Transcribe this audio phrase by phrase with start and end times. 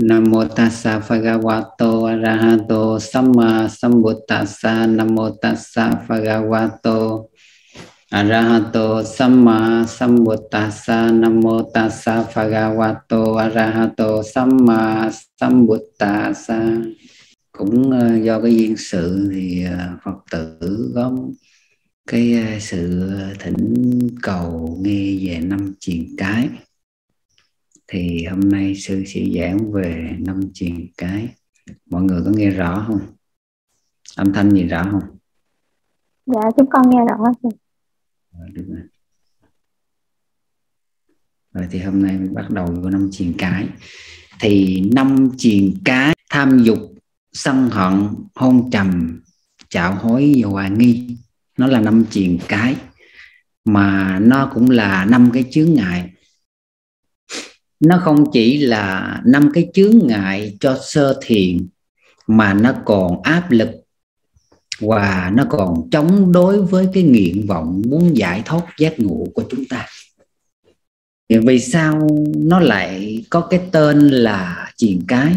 [0.00, 4.86] Nam mô tassa Bhagavato Arahato Samma Sambuddhassa.
[4.88, 7.28] Nam mô tassa Bhagavato
[8.10, 11.12] Arahato Samma Sambuddhassa.
[11.12, 16.80] Nam mô tassa Bhagavato Arahato Samma Sambuddhassa.
[17.52, 21.12] Cũng ờ, do cái duyên sự thì ờ, Phật tử có
[22.06, 26.48] cái ờ, sự thỉnh cầu nghe về năm truyền cái
[27.90, 31.28] thì hôm nay sư sẽ giảng về năm truyền cái.
[31.86, 33.00] Mọi người có nghe rõ không?
[34.16, 35.18] Âm thanh gì rõ không?
[36.26, 37.16] Dạ chúng con nghe rõ
[38.32, 38.80] rồi được rồi.
[41.52, 43.68] rồi thì hôm nay mình bắt đầu với năm truyền cái.
[44.40, 46.78] Thì năm truyền cái tham dục
[47.32, 49.20] sân hận hôn trầm
[49.68, 51.16] chạo hối và hoài nghi.
[51.58, 52.76] Nó là năm truyền cái
[53.64, 56.10] mà nó cũng là năm cái chướng ngại
[57.80, 61.68] nó không chỉ là năm cái chướng ngại cho sơ thiền,
[62.26, 63.70] mà nó còn áp lực
[64.80, 69.44] và nó còn chống đối với cái nguyện vọng muốn giải thoát giác ngộ của
[69.50, 69.86] chúng ta.
[71.28, 75.34] Vì sao nó lại có cái tên là truyền cái?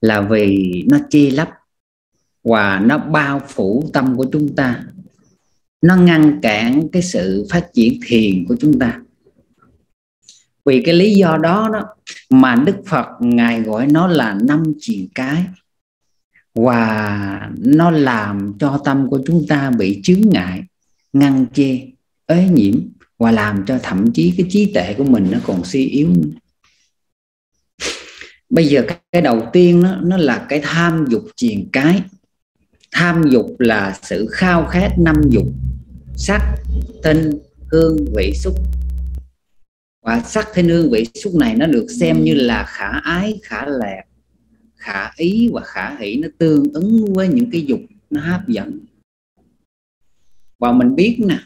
[0.00, 1.50] Là vì nó chi lấp
[2.44, 4.84] và nó bao phủ tâm của chúng ta.
[5.82, 9.00] Nó ngăn cản cái sự phát triển thiền của chúng ta
[10.66, 11.82] vì cái lý do đó đó
[12.30, 15.44] mà đức phật ngài gọi nó là năm triền cái.
[16.54, 20.62] Và nó làm cho tâm của chúng ta bị chướng ngại,
[21.12, 21.80] ngăn chê,
[22.26, 22.74] ế nhiễm
[23.18, 26.08] và làm cho thậm chí cái trí tuệ của mình nó còn suy yếu
[28.50, 32.02] bây giờ cái đầu tiên nó nó là cái tham dục triền cái.
[32.92, 35.46] Tham dục là sự khao khát năm dục,
[36.16, 36.40] sắc,
[37.02, 37.30] tinh,
[37.72, 38.54] hương, vị, xúc
[40.06, 43.66] và sắc thanh hương vị xúc này nó được xem như là khả ái khả
[43.66, 44.02] lạc
[44.76, 46.16] khả ý và khả hỷ.
[46.16, 48.78] Nó tương ứng với những cái dục nó hấp dẫn.
[50.58, 51.38] Và mình biết nè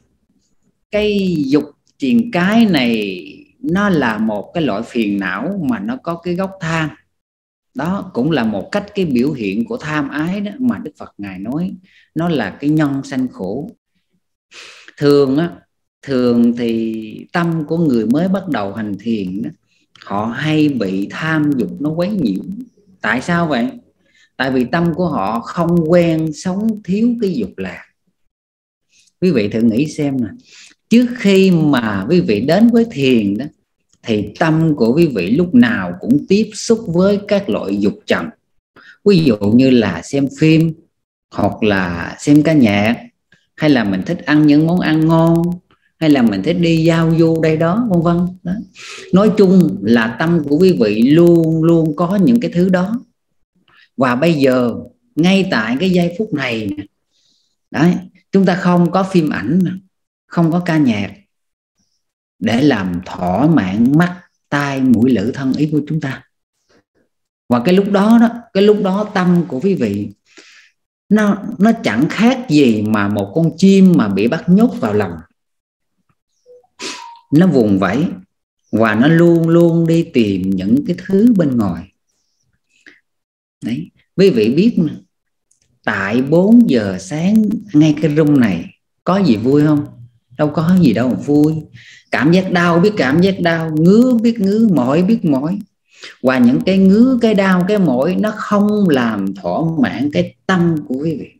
[0.91, 1.65] cái dục
[1.99, 3.23] truyền cái này
[3.59, 6.91] nó là một cái loại phiền não mà nó có cái gốc tham.
[7.75, 11.15] Đó cũng là một cách cái biểu hiện của tham ái đó mà đức phật
[11.19, 11.73] ngài nói.
[12.15, 13.71] Nó là cái nhân sanh khổ.
[14.97, 15.51] Thường á
[16.03, 19.51] thường thì tâm của người mới bắt đầu hành thiền đó,
[20.05, 22.43] họ hay bị tham dục nó quấy nhiễu.
[23.01, 23.69] Tại sao vậy?
[24.37, 27.85] Tại vì tâm của họ không quen sống thiếu cái dục lạc.
[29.21, 30.29] Quý vị thử nghĩ xem nè
[30.91, 33.45] trước khi mà quý vị đến với thiền đó
[34.03, 38.27] thì tâm của quý vị lúc nào cũng tiếp xúc với các loại dục trần
[39.05, 40.73] ví dụ như là xem phim
[41.35, 42.97] hoặc là xem ca nhạc
[43.57, 45.43] hay là mình thích ăn những món ăn ngon
[46.01, 48.27] hay là mình thích đi giao du đây đó, vân vân.
[48.43, 48.53] Đó.
[49.13, 53.01] nói chung là tâm của quý vị luôn luôn có những cái thứ đó.
[53.97, 54.75] Và bây giờ,
[55.17, 56.71] ngay tại cái giây phút này
[57.71, 57.95] đấy,
[58.33, 59.61] chúng ta không có phim ảnh
[60.27, 61.13] không có ca nhạc
[62.39, 66.25] để làm thỏa mãn mắt, tai, mũi, lưỡi, thân ý của chúng ta.
[67.49, 70.09] Và cái lúc đó đó, cái lúc đó tâm của quý vị,
[71.09, 75.13] nó nó chẳng khác gì mà một con chim mà bị bắt nhốt vào lòng
[77.31, 78.05] nó vùng vẫy
[78.73, 81.93] và nó luôn luôn đi tìm những cái thứ bên ngoài.
[83.65, 84.93] Đấy quý vị biết mà,
[85.85, 88.65] tại 4 giờ sáng ngay cái rung này
[89.05, 89.87] có gì vui không?
[90.39, 91.55] Đâu có gì đâu vui.
[92.11, 95.59] Cảm giác đau biết cảm giác đau ngứa biết ngứa mỏi biết mỏi.
[96.23, 100.77] Và những cái ngứa cái đau cái mỏi nó không làm thỏa mãn cái tâm
[100.89, 101.40] của quý vị.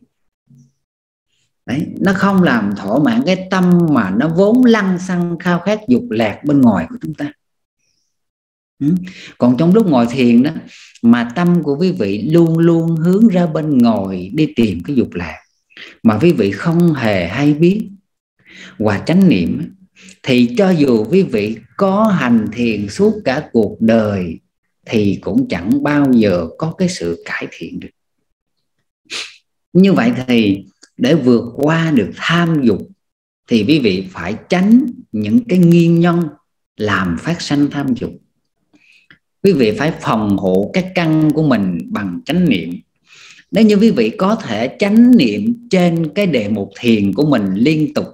[1.65, 5.79] Đấy, nó không làm thỏa mãn cái tâm mà nó vốn lăng xăng khao khát
[5.87, 7.31] dục lạc bên ngoài của chúng ta.
[8.79, 8.95] Ừ.
[9.37, 10.51] còn trong lúc ngồi thiền đó
[11.01, 15.13] mà tâm của quý vị luôn luôn hướng ra bên ngoài đi tìm cái dục
[15.13, 15.37] lạc
[16.03, 17.89] mà quý vị không hề hay biết.
[18.77, 19.75] Và chánh niệm
[20.23, 24.39] thì cho dù quý vị có hành thiền suốt cả cuộc đời
[24.85, 27.89] thì cũng chẳng bao giờ có cái sự cải thiện được.
[29.73, 30.65] Như vậy thì
[31.01, 32.89] để vượt qua được tham dục,
[33.47, 36.23] thì quý vị phải tránh những cái nguyên nhân
[36.77, 38.11] làm phát sinh tham dục.
[39.43, 42.69] Quý vị phải phòng hộ cái căn của mình bằng chánh niệm.
[43.51, 47.53] Nếu như quý vị có thể chánh niệm trên cái đề mục thiền của mình
[47.53, 48.07] liên tục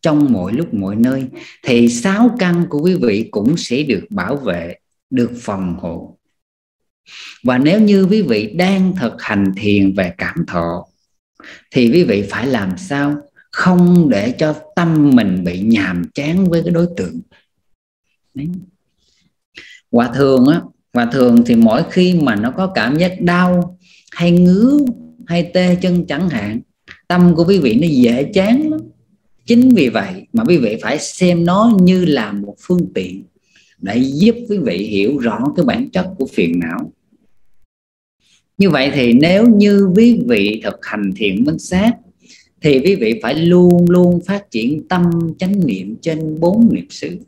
[0.00, 1.24] trong mọi lúc mọi nơi,
[1.62, 4.74] thì sáu căn của quý vị cũng sẽ được bảo vệ,
[5.10, 6.18] được phòng hộ.
[7.42, 10.86] Và nếu như quý vị đang thực hành thiền về cảm thọ
[11.70, 13.16] thì quý vị phải làm sao
[13.50, 17.20] không để cho tâm mình bị nhàm chán với cái đối tượng?
[18.34, 18.48] Đấy.
[19.90, 20.60] Hòa thường á
[20.92, 23.78] và thường thì mỗi khi mà nó có cảm giác đau
[24.12, 24.78] hay ngứa
[25.26, 26.60] hay tê chân chẳng hạn,
[27.08, 28.80] tâm của quý vị nó dễ chán lắm.
[29.46, 33.24] Chính vì vậy mà quý vị phải xem nó như là một phương tiện
[33.78, 36.92] để giúp quý vị hiểu rõ cái bản chất của phiền não
[38.60, 41.92] như vậy thì nếu như quý vị thực hành thiện minh sát,
[42.60, 47.18] thì quý vị phải luôn luôn phát triển tâm chánh niệm trên bốn niệm xứ.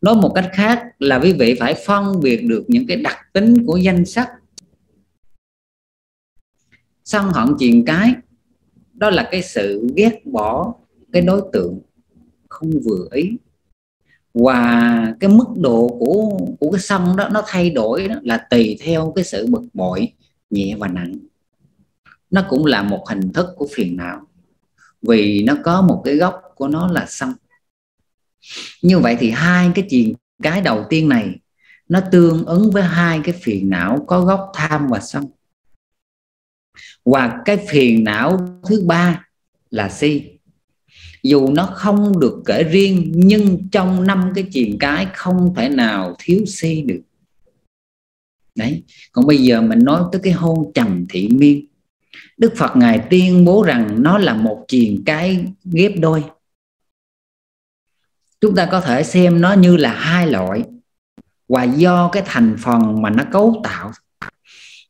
[0.00, 3.66] Nói một cách khác là quý vị phải phân biệt được những cái đặc tính
[3.66, 4.28] của danh sắc.
[7.04, 8.14] Sân hận triền cái,
[8.92, 10.74] đó là cái sự ghét bỏ
[11.12, 11.80] cái đối tượng
[12.48, 13.36] không vừa ý
[14.34, 18.78] và cái mức độ của của cái sân đó, nó thay đổi đó là tùy
[18.80, 20.12] theo cái sự bực bội,
[20.50, 21.14] nhẹ và nặng.
[22.30, 24.20] Nó cũng là một hình thức của phiền não,
[25.02, 27.32] vì nó có một cái gốc của nó là sân
[28.82, 31.40] như vậy thì hai cái chuyện, cái đầu tiên này,
[31.88, 35.24] nó tương ứng với hai cái phiền não có gốc tham và sân
[37.04, 38.38] và cái phiền não
[38.68, 39.26] thứ ba
[39.70, 40.39] là si
[41.22, 46.16] dù nó không được kể riêng, nhưng trong năm cái chìm cái không thể nào
[46.18, 47.00] thiếu si được.
[48.54, 48.82] Đấy,
[49.12, 51.66] còn bây giờ mình nói tới cái hôn trầm thị miên.
[52.36, 56.24] Đức phật ngài tuyên bố rằng nó là một chìm cái ghép đôi.
[58.40, 60.62] Chúng ta có thể xem nó như là hai loại,
[61.48, 63.92] và do cái thành phần mà nó cấu tạo.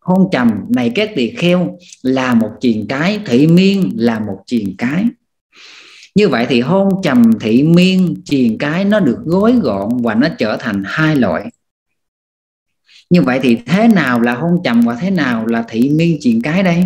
[0.00, 4.74] Hôn trầm này các tỳ kheo là một chiền cái, thị miên là một chiền
[4.78, 5.04] cái
[6.14, 10.28] như vậy thì hôn trầm thị miên triền cái nó được gói gọn và nó
[10.38, 11.50] trở thành hai loại.
[13.10, 16.42] Như vậy thì thế nào là hôn trầm và thế nào là thị miên triền
[16.42, 16.84] cái đây?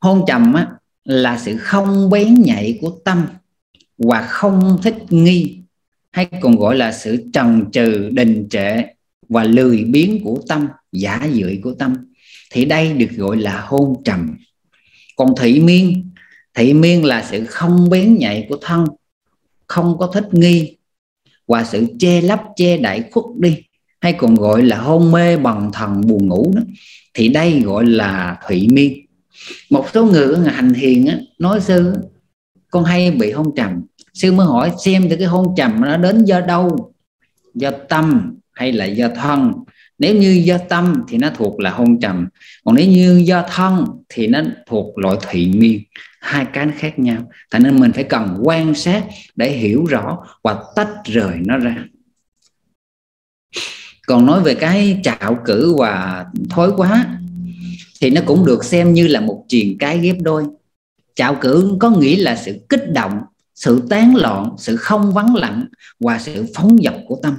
[0.00, 0.68] Hôn trầm á,
[1.04, 3.26] là sự không bén nhạy của tâm
[3.98, 5.58] và không thích nghi
[6.10, 8.82] hay còn gọi là sự trần trừ đình trệ
[9.28, 11.96] và lười biếng của tâm giả dưỡi của tâm.
[12.50, 14.36] Thì đây được gọi là hôn trầm.
[15.16, 16.10] Còn thị miên
[16.54, 18.84] thị miên là sự không bén nhạy của thân
[19.66, 20.76] không có thích nghi
[21.46, 23.62] và sự che lấp che đậy khuất đi
[24.00, 26.62] hay còn gọi là hôn mê bằng thần buồn ngủ đó
[27.14, 29.06] thì đây gọi là thụy miên.
[29.70, 31.92] Một số người hành hiền á, nói sư
[32.70, 33.82] con hay bị hôn trầm.
[34.14, 36.92] Sư mới hỏi xem thì cái hôn trầm nó đến do đâu?
[37.54, 39.52] Do tâm hay là do thân?
[39.98, 42.28] Nếu như do tâm thì nó thuộc là hôn trầm,
[42.64, 45.82] còn nếu như do thân thì nó thuộc loại thụy miên
[46.20, 47.30] hai cái nó khác nhau.
[47.50, 49.04] Thành nên mình phải cần quan sát
[49.36, 51.84] để hiểu rõ và tách rời nó ra.
[54.06, 57.18] Còn nói về cái trạo cử và thối quá
[58.00, 60.44] thì nó cũng được xem như là một truyền cái ghép đôi.
[61.14, 63.20] Trạo cử có nghĩa là sự kích động,
[63.54, 65.66] sự tán loạn, sự không vắng lặng
[66.00, 67.34] và sự phóng dật của tâm.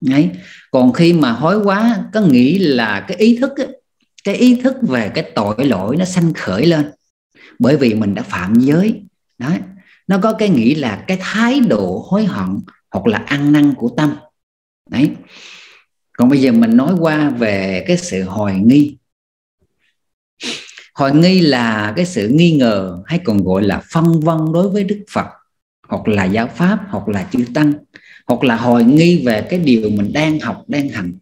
[0.00, 0.30] Đấy.
[0.70, 3.80] còn khi mà hối quá có nghĩ là cái ý thức ấy,
[4.24, 6.90] cái ý thức về cái tội lỗi nó sanh khởi lên
[7.58, 9.02] bởi vì mình đã phạm giới.
[9.38, 9.50] Đó
[10.06, 12.48] nó có cái nghĩ là cái thái độ hối hận
[12.90, 14.16] hoặc là ăn năn của tâm.
[14.90, 15.10] Đấy.
[16.18, 18.98] Còn bây giờ mình nói qua về cái sự hoài nghi.
[20.94, 24.84] Hoài nghi là cái sự nghi ngờ hay còn gọi là phân vân đối với
[24.84, 25.26] đức phật
[25.88, 27.72] hoặc là giáo pháp hoặc là chư tăng
[28.28, 31.12] hoặc là hồi nghi về cái điều mình đang học, đang hành.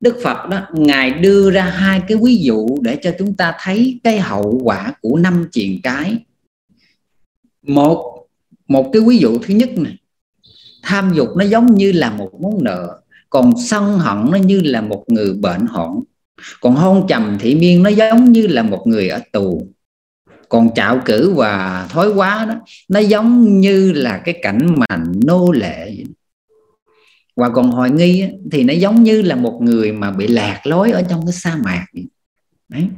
[0.00, 4.00] Đức Phật đó, ngài đưa ra hai cái ví dụ để cho chúng ta thấy
[4.04, 6.18] cái hậu quả của năm triền cái.
[7.62, 8.26] Một
[8.68, 9.96] một cái ví dụ thứ nhất này.
[10.82, 13.00] Tham dục nó giống như là một món nợ,
[13.30, 16.00] còn sân hận nó như là một người bệnh hoạn.
[16.60, 19.68] Còn hôn trầm thị miên nó giống như là một người ở tù
[20.48, 22.54] còn chạo cử và thói quá đó,
[22.88, 25.94] nó giống như là cái cảnh mà nô lệ
[27.36, 30.90] và còn hoài nghi thì nó giống như là một người mà bị lạc lối
[30.90, 31.86] ở trong cái sa mạc
[32.68, 32.88] đấy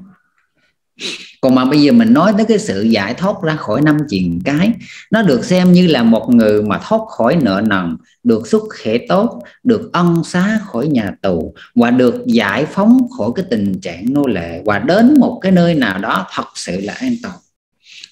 [1.41, 4.41] còn mà bây giờ mình nói tới cái sự giải thoát ra khỏi năm triền
[4.45, 4.73] cái,
[5.11, 8.99] nó được xem như là một người mà thoát khỏi nợ nần, được xuất khể
[9.09, 14.13] tốt, được ân xá khỏi nhà tù và được giải phóng khỏi cái tình trạng
[14.13, 17.37] nô lệ và đến một cái nơi nào đó thật sự là an toàn.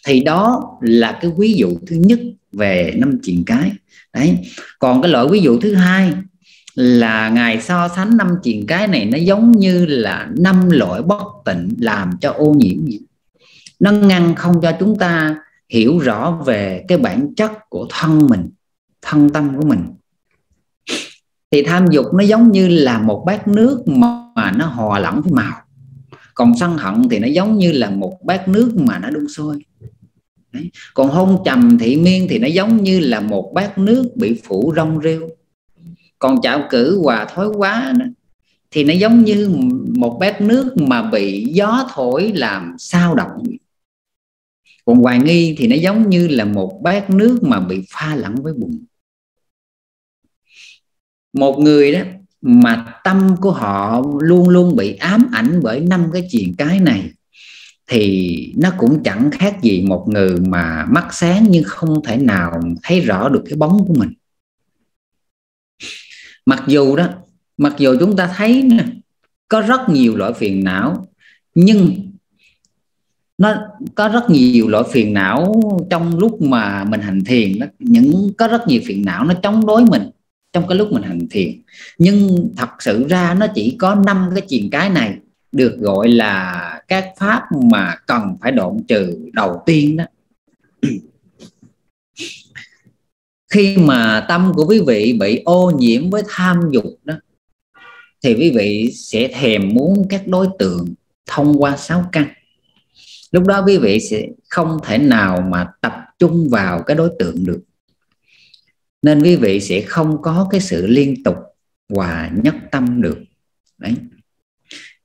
[0.06, 2.18] Thì đó là cái ví dụ thứ nhất
[2.52, 3.72] về năm triền cái.
[4.14, 4.38] Đấy.
[4.78, 6.12] Còn cái loại ví dụ thứ hai
[6.76, 11.22] là ngài so sánh năm chuyện cái này nó giống như là năm loại bất
[11.44, 12.76] tịnh làm cho ô nhiễm
[13.80, 15.36] nó ngăn không cho chúng ta
[15.68, 18.50] hiểu rõ về cái bản chất của thân mình,
[19.02, 19.84] thân tâm của mình.
[21.50, 25.32] Thì tham dục nó giống như là một bát nước mà nó hòa lẫn với
[25.32, 25.62] màu.
[26.34, 29.58] Còn sân hận thì nó giống như là một bát nước mà nó đun sôi.
[30.94, 34.72] Còn hôn trầm thị miên thì nó giống như là một bát nước bị phủ
[34.76, 35.28] rong rêu
[36.26, 38.06] còn chảo cử hòa thói quá đó,
[38.70, 39.50] thì nó giống như
[39.96, 43.42] một bát nước mà bị gió thổi làm sao động.
[44.84, 48.34] Còn hoài nghi thì nó giống như là một bát nước mà bị pha lẫn
[48.34, 48.84] với bùn.
[51.32, 52.00] Một người đó
[52.40, 57.10] mà tâm của họ luôn luôn bị ám ảnh bởi năm cái chuyện cái này
[57.86, 62.60] thì nó cũng chẳng khác gì một người mà mắt sáng nhưng không thể nào
[62.82, 64.12] thấy rõ được cái bóng của mình
[66.46, 67.08] mặc dù đó
[67.56, 68.84] mặc dù chúng ta thấy nè,
[69.48, 71.08] có rất nhiều loại phiền não
[71.54, 72.06] nhưng
[73.38, 73.54] nó
[73.94, 77.66] có rất nhiều loại phiền não trong lúc mà mình hành thiền đó.
[77.78, 80.02] Những có rất nhiều phiền não nó chống đối mình
[80.52, 81.62] trong cái lúc mình hành thiền.
[81.98, 85.16] Nhưng thật sự ra nó chỉ có năm cái chuyện cái này
[85.52, 90.04] được gọi là các pháp mà cần phải đoạn trừ đầu tiên đó
[93.56, 97.14] khi mà tâm của quý vị bị ô nhiễm với tham dục đó,
[98.22, 100.94] thì quý vị sẽ thèm muốn các đối tượng
[101.26, 102.28] thông qua sáu căn.
[103.30, 107.44] Lúc đó quý vị sẽ không thể nào mà tập trung vào cái đối tượng
[107.46, 107.60] được.
[109.02, 111.36] Nên quý vị sẽ không có cái sự liên tục
[111.88, 113.18] và nhất tâm được.
[113.78, 113.94] Đấy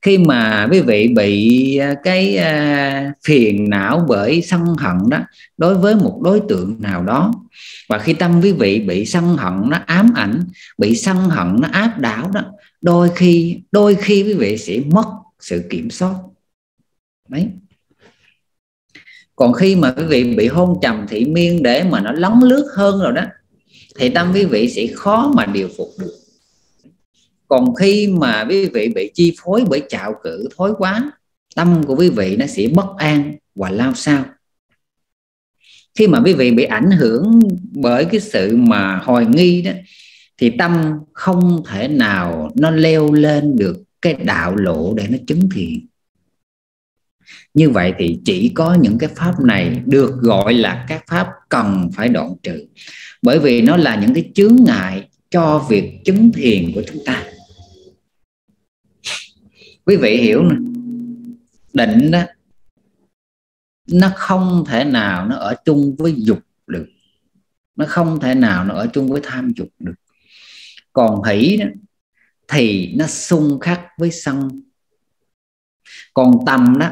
[0.02, 5.18] khi mà quý vị bị à, cái à, phiền não bởi sân hận đó,
[5.56, 7.32] đối với một đối tượng nào đó,
[7.88, 10.44] và khi tâm quý vị bị sân hận nó ám ảnh,
[10.78, 12.44] bị sân hận nó áp đảo đó,
[12.80, 15.06] đôi khi đôi khi quý vị sẽ mất
[15.40, 16.14] sự kiểm soát.
[17.28, 17.48] Đấy.
[19.36, 22.72] Còn khi mà quý vị bị hôn trầm thị miên để mà nó lấn lướt
[22.76, 23.22] hơn rồi đó,
[23.98, 26.21] thì tâm quý vị sẽ khó mà điều phục được
[27.52, 31.12] còn khi mà quý vị bị chi phối bởi trạo cử thói quá
[31.56, 34.24] tâm của quý vị nó sẽ bất an và lao sao.
[35.94, 37.40] Khi mà quý vị bị ảnh hưởng
[37.72, 39.70] bởi cái sự mà hoài nghi đó,
[40.38, 45.48] thì tâm không thể nào nó leo lên được cái đạo lộ để nó chứng
[45.54, 45.86] thiện.
[47.54, 51.90] Như vậy thì chỉ có những cái pháp này được gọi là các pháp cần
[51.94, 52.64] phải đoạn trừ,
[53.22, 57.24] bởi vì nó là những cái chướng ngại cho việc chứng thiền của chúng ta
[59.84, 60.56] quý vị hiểu nè.
[61.72, 62.22] Định đó
[63.90, 66.86] nó không thể nào nó ở chung với dục được.
[67.76, 69.94] Nó không thể nào nó ở chung với tham dục được.
[70.92, 71.66] Còn hỷ đó,
[72.48, 74.62] thì nó xung khắc với sân.
[76.14, 76.90] Còn tầm đó,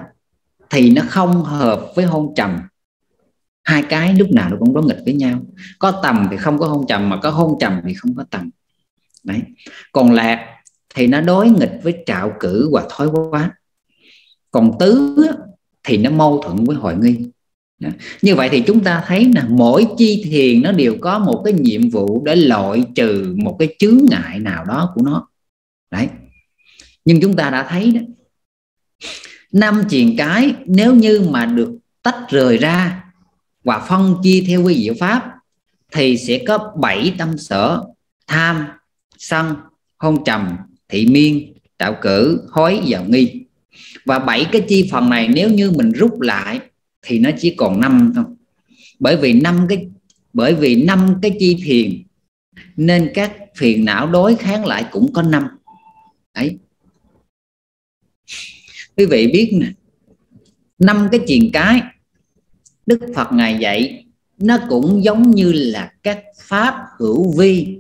[0.71, 2.61] thì nó không hợp với hôn trầm.
[3.65, 5.43] Hai cái lúc nào nó cũng đối nghịch với nhau.
[5.79, 8.51] Có tầm thì không có hôn trầm, mà có hôn trầm thì không có tầm.
[9.25, 9.43] Đấy.
[9.93, 10.60] Còn lạc
[10.95, 13.51] thì nó đối nghịch với trạo cử và thói quá.
[14.51, 15.17] Còn tứ
[15.85, 17.17] thì nó mâu thuẫn với hội nghi.
[18.23, 21.55] Như vậy thì chúng ta thấy là mỗi chi thiền nó đều có một cái
[21.55, 25.29] nhiệm vụ để loại trừ một cái chướng ngại nào đó của nó.
[25.91, 26.09] Đấy.
[27.05, 28.01] Nhưng chúng ta đã thấy đó,
[29.53, 33.05] năm triền cái nếu như mà được tách rời ra
[33.65, 35.33] và phân chia theo quy diệu pháp
[35.93, 37.83] thì sẽ có bảy tâm sở,
[38.27, 38.67] tham,
[39.19, 39.55] sân,
[39.99, 40.57] hôn trầm
[40.91, 43.45] thị miên, tạo cử hối và nghi.
[44.05, 46.61] Và bảy cái chi phần này nếu như mình rút lại
[47.03, 48.25] thì nó chỉ còn năm thôi.
[48.99, 49.89] Bởi vì năm cái,
[50.33, 52.03] bởi vì năm cái chi thiền
[52.77, 55.47] nên các phiền não đối kháng lại cũng có năm.
[56.33, 56.59] Ấy
[58.97, 59.67] quý vị biết nè,
[60.79, 61.83] năm cái chuyện cái,
[62.87, 64.05] đức phật ngài dạy,
[64.39, 67.79] nó cũng giống như là các pháp hữu vi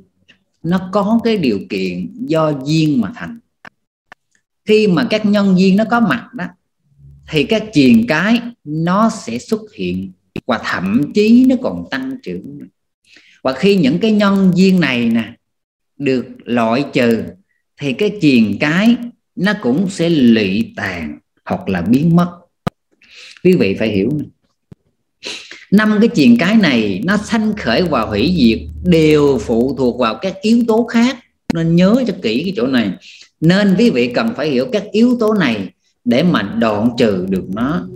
[0.62, 3.38] nó có cái điều kiện do duyên mà thành.
[4.64, 6.44] Khi mà các nhân duyên nó có mặt đó,
[7.30, 10.12] thì các triền cái nó sẽ xuất hiện
[10.46, 12.58] và thậm chí nó còn tăng trưởng.
[13.42, 15.34] Và khi những cái nhân duyên này nè
[15.96, 17.24] được loại trừ,
[17.76, 18.96] thì cái triền cái
[19.36, 22.38] nó cũng sẽ lụy tàn hoặc là biến mất.
[23.44, 24.20] Quý vị phải hiểu
[25.70, 30.18] năm cái chuyện cái này nó sanh khởi và hủy diệt, đều phụ thuộc vào
[30.22, 31.18] các yếu tố khác.
[31.54, 32.90] Nên nhớ cho kỹ cái chỗ này.
[33.40, 35.68] Nên quý vị cần phải hiểu các yếu tố này
[36.04, 37.86] để mà đoạn trừ được nó.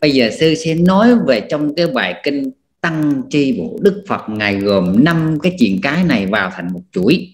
[0.00, 2.50] Bây giờ sư sẽ nói về trong cái bài kinh
[2.80, 3.78] tăng chi bộ.
[3.82, 7.28] Đức phật ngài gồm năm cái chuyện cái này vào thành một chuỗi.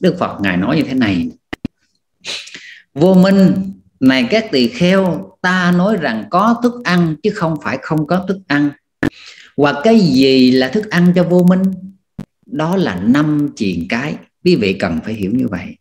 [0.00, 1.28] Đức phật ngài nói như thế này.
[2.94, 3.52] Vô minh,
[4.00, 8.24] này các tỳ kheo, ta nói rằng có thức ăn chứ không phải không có
[8.28, 8.70] thức ăn
[9.60, 11.62] và cái gì là thức ăn cho vô minh?
[12.46, 14.14] Đó là năm chuyện cái.
[14.44, 15.76] Quý vị cần phải hiểu như vậy.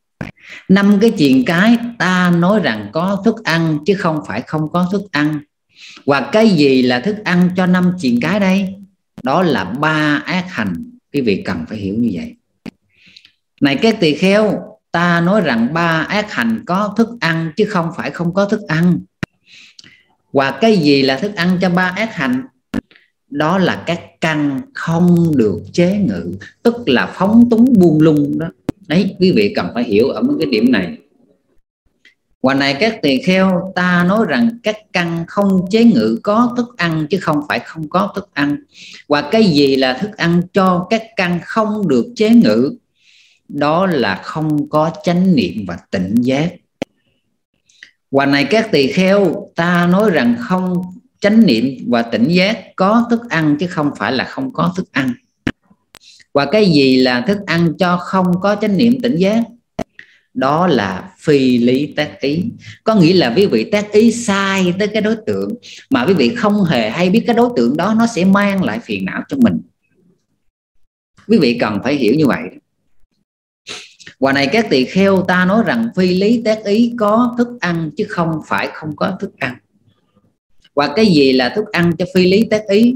[0.69, 4.89] Năm cái chuyện cái, ta nói rằng có thức ăn, chứ không phải không có
[4.91, 5.39] thức ăn.
[6.05, 8.75] Và cái gì là thức ăn cho năm chuyện cái đây?
[9.23, 10.91] Đó là ba ác hành.
[11.13, 12.35] Quý vị cần phải hiểu như vậy.
[13.61, 17.91] Này các tỳ kheo, ta nói rằng ba ác hành có thức ăn, chứ không
[17.97, 18.99] phải không có thức ăn.
[20.33, 22.41] Và cái gì là thức ăn cho ba ác hành?
[23.29, 26.31] Đó là các căn không được chế ngự,
[26.63, 28.47] tức là phóng túng buông lung đó
[28.87, 30.97] đấy, quý vị cần phải hiểu ở mấy cái điểm này
[32.41, 36.77] Ngoài này các tỳ kheo ta nói rằng các căn không chế ngự có thức
[36.77, 38.57] ăn chứ không phải không có thức ăn.
[39.07, 42.75] Và cái gì là thức ăn cho các căn không được chế ngự?
[43.47, 46.53] Đó là không có chánh niệm và tỉnh giác.
[48.11, 50.81] Ngoài này các tỳ kheo ta nói rằng không
[51.19, 54.85] chánh niệm và tỉnh giác có thức ăn chứ không phải là không có thức
[54.91, 55.13] ăn.
[56.33, 59.43] Và cái gì là thức ăn cho không có chánh niệm tỉnh giác?
[60.33, 62.43] đó là phi lý tác ý
[62.83, 65.49] có nghĩa là quý vị tác ý sai tới cái đối tượng
[65.89, 68.79] mà quý vị không hề hay biết cái đối tượng đó, nó sẽ mang lại
[68.79, 69.61] phiền não cho mình
[71.27, 72.41] quý vị cần phải hiểu như vậy
[74.19, 77.91] Quả này các tỳ kheo ta nói rằng phi lý tác ý có thức ăn
[77.97, 79.55] chứ không phải không có thức ăn.
[80.79, 82.95] Và cái gì là thức ăn cho phi lý tác ý?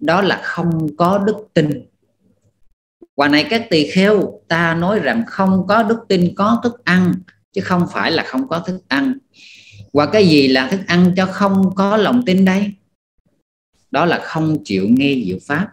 [0.00, 1.86] Đó là không có đức tin
[3.16, 7.12] và này các tỳ kheo, ta nói rằng không có đức tin có thức ăn,
[7.52, 9.18] chứ không phải là không có thức ăn.
[9.92, 12.72] Và cái gì là thức ăn cho không có lòng tin đây?
[13.90, 15.68] Đó là không chịu nghe diệu pháp.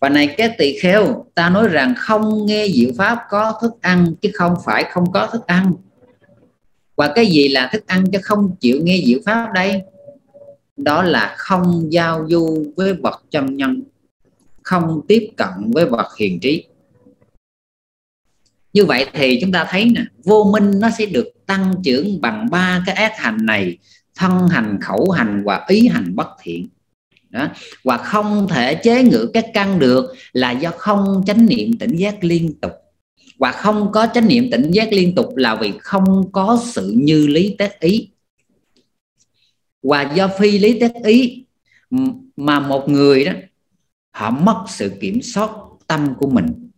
[0.00, 4.14] Và này các tỳ kheo, ta nói rằng không nghe diệu pháp có thức ăn,
[4.22, 5.74] chứ không phải không có thức ăn.
[7.00, 9.82] Và cái gì là thức ăn cho không chịu nghe diệu pháp đây?
[10.76, 13.82] Đó là không giao du với bậc chân nhân,
[14.62, 16.64] không tiếp cận với bậc hiền trí.
[18.72, 22.48] Như vậy thì chúng ta thấy nè, vô minh nó sẽ được tăng trưởng bằng
[22.50, 23.78] ba cái ác hành này,
[24.16, 26.68] thân hành, khẩu hành và ý hành bất thiện.
[27.30, 27.48] Đó.
[27.84, 32.24] Và không thể chế ngự các căn được là do không chánh niệm tỉnh giác
[32.24, 32.72] liên tục
[33.40, 37.26] và không có chánh niệm tỉnh giác liên tục là vì không có sự như
[37.26, 38.08] lý tác ý.
[39.82, 41.44] Và do phi lý tác ý
[42.36, 43.32] mà một người đó,
[44.10, 45.50] họ mất sự kiểm soát
[45.86, 46.70] tâm của mình.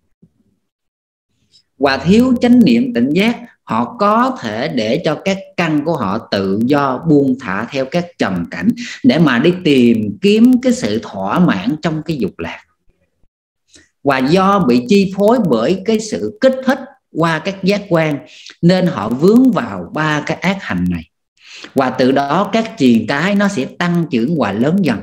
[1.78, 6.28] Và thiếu chánh niệm tỉnh giác, họ có thể để cho các căn của họ
[6.30, 8.68] tự do buông thả theo các trầm cảnh
[9.04, 12.64] để mà đi tìm kiếm cái sự thỏa mãn trong cái dục lạc
[14.04, 16.78] và do bị chi phối bởi cái sự kích thích
[17.12, 18.18] qua các giác quan,
[18.62, 21.08] nên họ vướng vào ba cái ác hành này.
[21.74, 24.98] Và từ đó các triền cái nó sẽ tăng trưởng và lớn dần.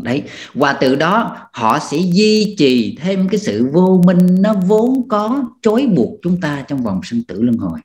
[0.00, 0.22] Đấy.
[0.54, 5.44] Và từ đó họ sẽ duy trì thêm cái sự vô minh nó vốn có
[5.62, 7.80] trói buộc chúng ta trong vòng sinh tử luân hồi.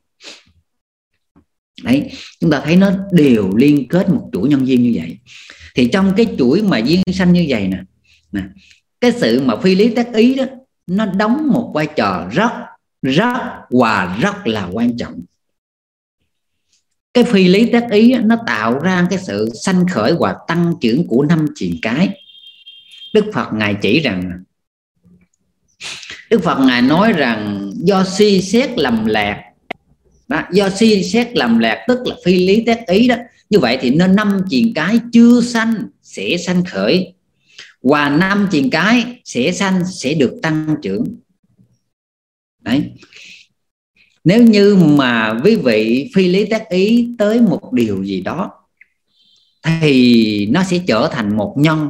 [1.83, 2.11] Đấy.
[2.39, 5.17] Chúng ta thấy nó đều liên kết một chuỗi nhân duyên như vậy.
[5.75, 7.77] Thì trong cái chuỗi mà duyên sanh như vậy nè
[8.31, 8.41] nè
[9.01, 10.45] cái sự mà phi lý tác ý đó
[10.87, 12.51] nó đóng một vai trò rất
[13.01, 13.37] rất
[13.69, 15.21] và rất là quan trọng.
[17.13, 21.07] Cái phi lý tác ý nó tạo ra cái sự sanh khởi và tăng trưởng
[21.07, 22.09] của năm triền cái.
[23.13, 24.43] Đức phật ngài chỉ rằng
[26.29, 29.43] đức phật ngài nói rằng do suy xét lầm lạc
[30.27, 33.15] đó, do suy xét lầm lạc tức là phi lý tác ý đó.
[33.49, 37.13] Như vậy thì nên năm triền cái chưa sanh sẽ sanh khởi
[37.81, 41.03] và năm triền cái sẽ sanh sẽ được tăng trưởng.
[42.59, 42.91] Đấy.
[44.23, 48.51] Nếu như mà quý vị phi lý tác ý tới một điều gì đó
[49.63, 51.89] thì nó sẽ trở thành một nhân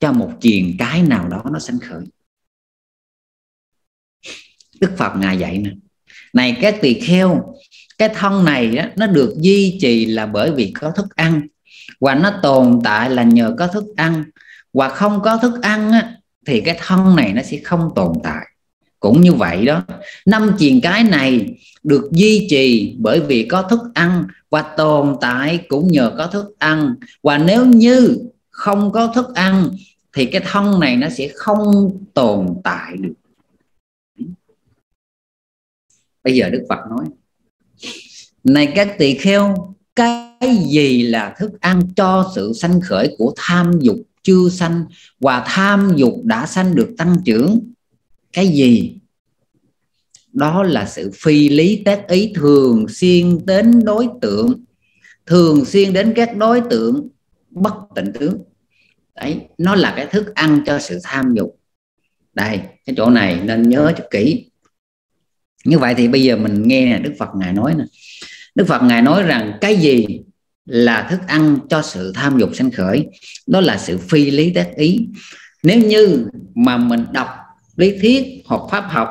[0.00, 2.04] cho một triền cái nào đó nó sanh khởi.
[4.80, 5.70] Đức phật ngài dạy nè
[6.32, 7.54] này các tỳ kheo
[7.98, 11.46] cái thân này đó, nó được duy trì là bởi vì có thức ăn.
[12.00, 14.24] Và nó tồn tại là nhờ có thức ăn
[14.72, 18.46] và không có thức ăn á, thì cái thân này nó sẽ không tồn tại.
[19.00, 19.84] Cũng như vậy đó
[20.26, 25.58] năm triền cái này được duy trì bởi vì có thức ăn và tồn tại
[25.68, 26.94] cũng nhờ có thức ăn.
[27.22, 28.18] Và nếu như
[28.50, 29.70] không có thức ăn
[30.16, 33.14] thì cái thân này nó sẽ không tồn tại được.
[36.24, 37.04] Bây giờ đức phật nói
[38.44, 43.72] này các tỳ kheo cái gì là thức ăn cho sự sanh khởi của tham
[43.80, 43.96] dục?
[44.28, 44.84] Chưa sanh
[45.20, 47.72] và tham dục đã sanh được tăng trưởng.
[48.32, 48.98] Cái gì?
[50.32, 54.64] Đó là sự phi lý tác ý thường xuyên đến đối tượng,
[55.26, 57.08] thường xuyên đến các đối tượng
[57.50, 58.42] bất tịnh tướng.
[59.14, 61.58] Đấy, nó là cái thức ăn cho sự tham dục.
[62.34, 64.50] Đây, cái chỗ này nên nhớ cho kỹ.
[65.64, 67.84] Như vậy thì bây giờ mình nghe nè, đức phật ngài nói nè.
[68.54, 70.20] Đức phật ngài nói rằng cái gì
[70.68, 73.06] là thức ăn cho sự tham dục sanh khởi.
[73.46, 75.06] Đó là sự phi lý tác ý.
[75.62, 77.28] Nếu như mà mình đọc
[77.76, 79.08] lý thuyết hoặc pháp học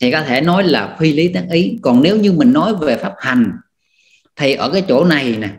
[0.00, 1.78] thì có thể nói là phi lý tác ý.
[1.82, 3.52] Còn nếu như mình nói về pháp hành
[4.36, 5.50] thì ở cái chỗ này nè,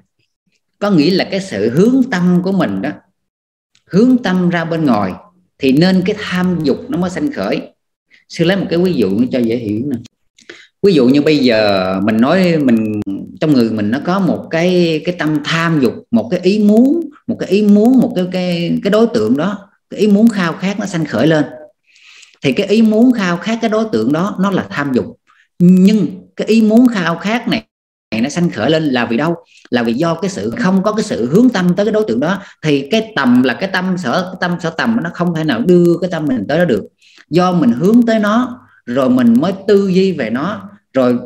[0.79, 2.89] có nghĩa là cái sự hướng tâm của mình đó,
[3.85, 5.13] hướng tâm ra bên ngoài
[5.57, 7.61] thì nên cái tham dục nó mới sanh khởi.
[8.29, 9.97] Sư lấy một cái ví dụ cho dễ hiểu nè.
[10.83, 12.88] Ví dụ như bây giờ mình nói mình
[13.39, 17.09] trong người mình nó có một cái cái tâm tham dục, một cái ý muốn,
[17.27, 19.57] một cái ý muốn, một cái cái cái đối tượng đó,
[19.89, 21.45] cái ý muốn khao khát nó sanh khởi lên.
[22.41, 25.05] Thì cái ý muốn khao khát cái đối tượng đó nó là tham dục.
[25.59, 27.63] Nhưng cái ý muốn khao khát này
[28.11, 29.35] này nó sanh khởi lên là vì đâu?
[29.69, 32.19] Là vì do cái sự không có cái sự hướng tâm tới cái đối tượng
[32.19, 32.41] đó.
[32.63, 35.97] Thì cái tầm là cái tâm sở tâm sở tầm nó không thể nào đưa
[36.01, 36.83] cái tâm mình tới đó được.
[37.29, 41.17] Do mình hướng tới nó, rồi mình mới tư duy về nó, rồi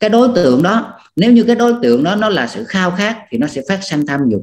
[0.00, 3.16] cái đối tượng đó nếu như cái đối tượng đó nó là sự khao khát
[3.30, 4.42] thì nó sẽ phát sanh tham dục.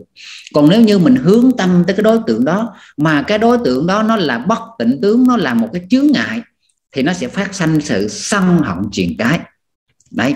[0.54, 3.88] Còn nếu như mình hướng tâm tới cái đối tượng đó, mà cái đối tượng
[3.88, 6.42] đó nó là bất tịnh tướng, nó là một cái chướng ngại,
[6.92, 9.40] thì nó sẽ phát sanh sự sân hận truyền cái.
[10.12, 10.34] Đấy.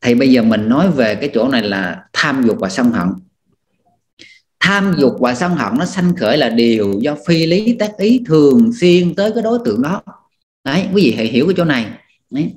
[0.00, 3.08] Thì bây giờ mình nói về cái chỗ này là tham dục và sân hận.
[4.60, 8.20] Tham dục và sân hận nó sanh khởi là điều do phi lý, tác ý
[8.26, 10.02] thường xuyên tới cái đối tượng đó.
[10.64, 11.86] Đấy, quý vị hãy hiểu cái chỗ này.
[12.30, 12.52] Đấy.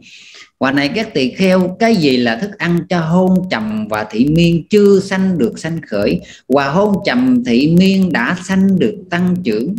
[0.62, 4.26] Quả này các tỳ kheo, cái gì là thức ăn cho hôn trầm và thị
[4.26, 6.22] miên chưa sanh được sanh khởi?
[6.48, 9.76] Và hôn trầm, thị miên đã sanh được tăng trưởng.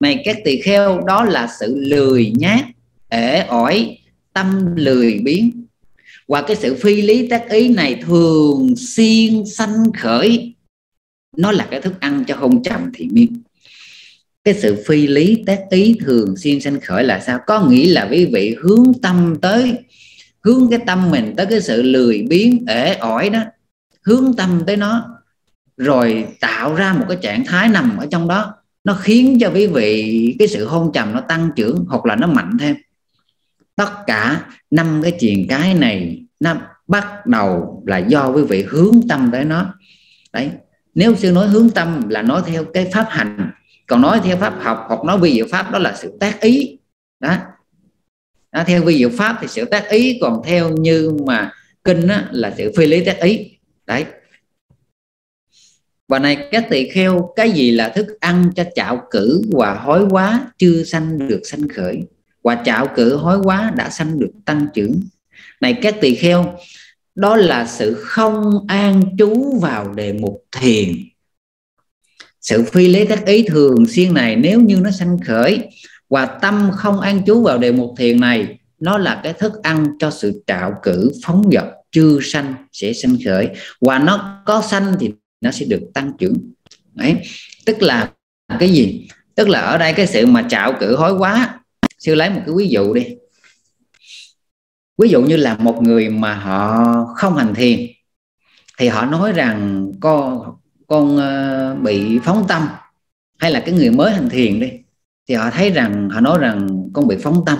[0.00, 2.64] Này các tỳ kheo, đó là sự lười nhát,
[3.08, 3.98] ể ỏi,
[4.32, 5.64] tâm lười biến
[6.28, 10.54] và cái sự phi lý tác ý này thường xuyên sanh khởi.
[11.36, 13.42] Nó là cái thức ăn cho hôn trầm, thị miên
[14.44, 17.38] cái sự phi lý tác ý thường xuyên sanh khởi là sao?
[17.46, 19.74] Có nghĩa là quý vị hướng tâm tới,
[20.40, 23.42] hướng cái tâm mình tới cái sự lười biếng, ể ỏi đó.
[24.02, 25.20] Hướng tâm tới nó,
[25.76, 28.54] rồi tạo ra một cái trạng thái nằm ở trong đó.
[28.84, 32.26] Nó khiến cho quý vị cái sự hôn trầm nó tăng trưởng hoặc là nó
[32.26, 32.76] mạnh thêm.
[33.76, 36.54] Tất cả năm cái chuyện cái này nó
[36.88, 39.74] bắt đầu là do quý vị hướng tâm tới nó.
[40.32, 40.50] Đấy.
[40.94, 43.50] Nếu sư nói hướng tâm là nói theo cái pháp hành
[43.92, 46.78] còn nói theo pháp học hoặc nói vi diệu pháp đó là sự tác ý.
[47.20, 47.36] Đó,
[48.52, 51.52] đó theo vi diệu pháp thì sự tác ý còn theo như mà
[51.84, 53.58] kinh đó, là sự phi lý tác ý.
[53.86, 54.04] Đấy.
[56.08, 60.06] Và này các tỳ kheo cái gì là thức ăn cho chạo cử và hối
[60.10, 62.00] quá chưa sanh được sanh khởi?
[62.42, 65.00] Và chạo cử hối quá đã sanh được tăng trưởng.
[65.60, 66.58] Này các tỳ kheo
[67.14, 70.88] đó là sự không an trú vào đề mục thiền
[72.42, 75.68] sự phi lý tác ý thường xuyên này nếu như nó sanh khởi
[76.10, 79.86] và tâm không an trú vào đề mục thiền này, nó là cái thức ăn
[79.98, 83.48] cho sự trạo cử phóng dật chưa sanh sẽ sanh khởi.
[83.80, 86.52] Và nó có sanh thì nó sẽ được tăng trưởng.
[86.94, 87.16] Đấy.
[87.66, 88.10] Tức là
[88.58, 89.08] cái gì?
[89.34, 91.60] Tức là ở đây cái sự mà trạo cử hối quá,
[91.98, 93.06] sư lấy một cái ví dụ đi.
[94.98, 96.84] Ví dụ như là một người mà họ
[97.16, 97.80] không hành thiền,
[98.78, 100.40] thì họ nói rằng con
[100.92, 102.62] con ờ, bị phóng tâm,
[103.38, 104.70] hay là cái người mới hành thiền đi,
[105.28, 107.58] thì họ thấy rằng, họ nói rằng con bị phóng tâm.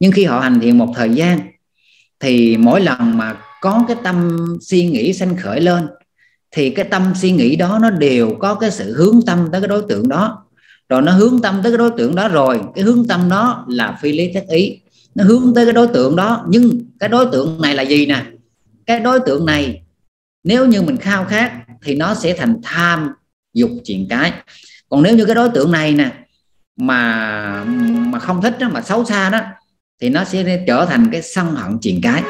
[0.00, 1.40] Nhưng khi họ hành thiền một thời gian,
[2.20, 5.86] thì mỗi lần mà có cái tâm suy nghĩ sanh khởi lên,
[6.50, 9.68] thì cái tâm suy nghĩ đó nó đều có cái sự hướng tâm tới cái
[9.68, 10.46] đối tượng đó.
[10.88, 13.98] Rồi nó hướng tâm tới cái đối tượng đó rồi, cái hướng tâm đó là
[14.02, 14.80] phi lý tác ý.
[15.14, 18.24] Nó hướng tới cái đối tượng đó, nhưng cái đối tượng này là gì nè?
[18.86, 19.82] Cái đối tượng này,
[20.44, 21.52] nếu như mình khao khát
[21.82, 23.10] thì nó sẽ thành tham
[23.54, 24.32] dục chuyện cái.
[24.88, 26.10] Còn nếu như cái đối tượng này nè
[26.76, 29.40] mà mà không thích đó, mà xấu xa đó
[30.00, 32.22] thì nó sẽ trở thành cái sân hận chuyện cái.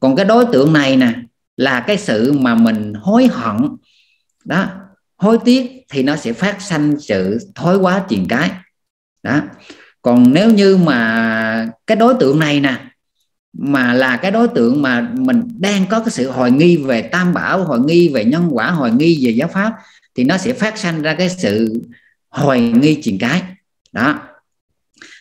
[0.00, 1.12] Còn cái đối tượng này nè
[1.56, 3.56] là cái sự mà mình hối hận
[4.44, 4.66] đó
[5.16, 8.50] hối tiếc thì nó sẽ phát sanh sự thối quá chuyện cái.
[9.22, 9.40] Đó.
[10.02, 12.76] Còn nếu như mà cái đối tượng này nè
[13.52, 17.34] mà là cái đối tượng mà mình đang có cái sự hoài nghi về tam
[17.34, 19.72] bảo, hoài nghi về nhân quả, hoài nghi về giáo pháp,
[20.14, 21.82] thì nó sẽ phát sinh ra cái sự
[22.28, 23.42] hoài nghi truyền cái.
[23.92, 24.22] Đó.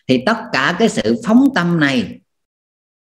[0.08, 2.20] Thì tất cả cái sự phóng tâm này,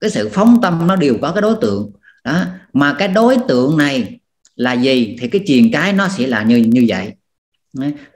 [0.00, 1.92] cái sự phóng tâm nó đều có cái đối tượng.
[2.24, 2.44] Đó.
[2.72, 4.20] Mà cái đối tượng này
[4.56, 5.16] là gì?
[5.20, 7.12] Thì cái truyền cái nó sẽ là như như vậy.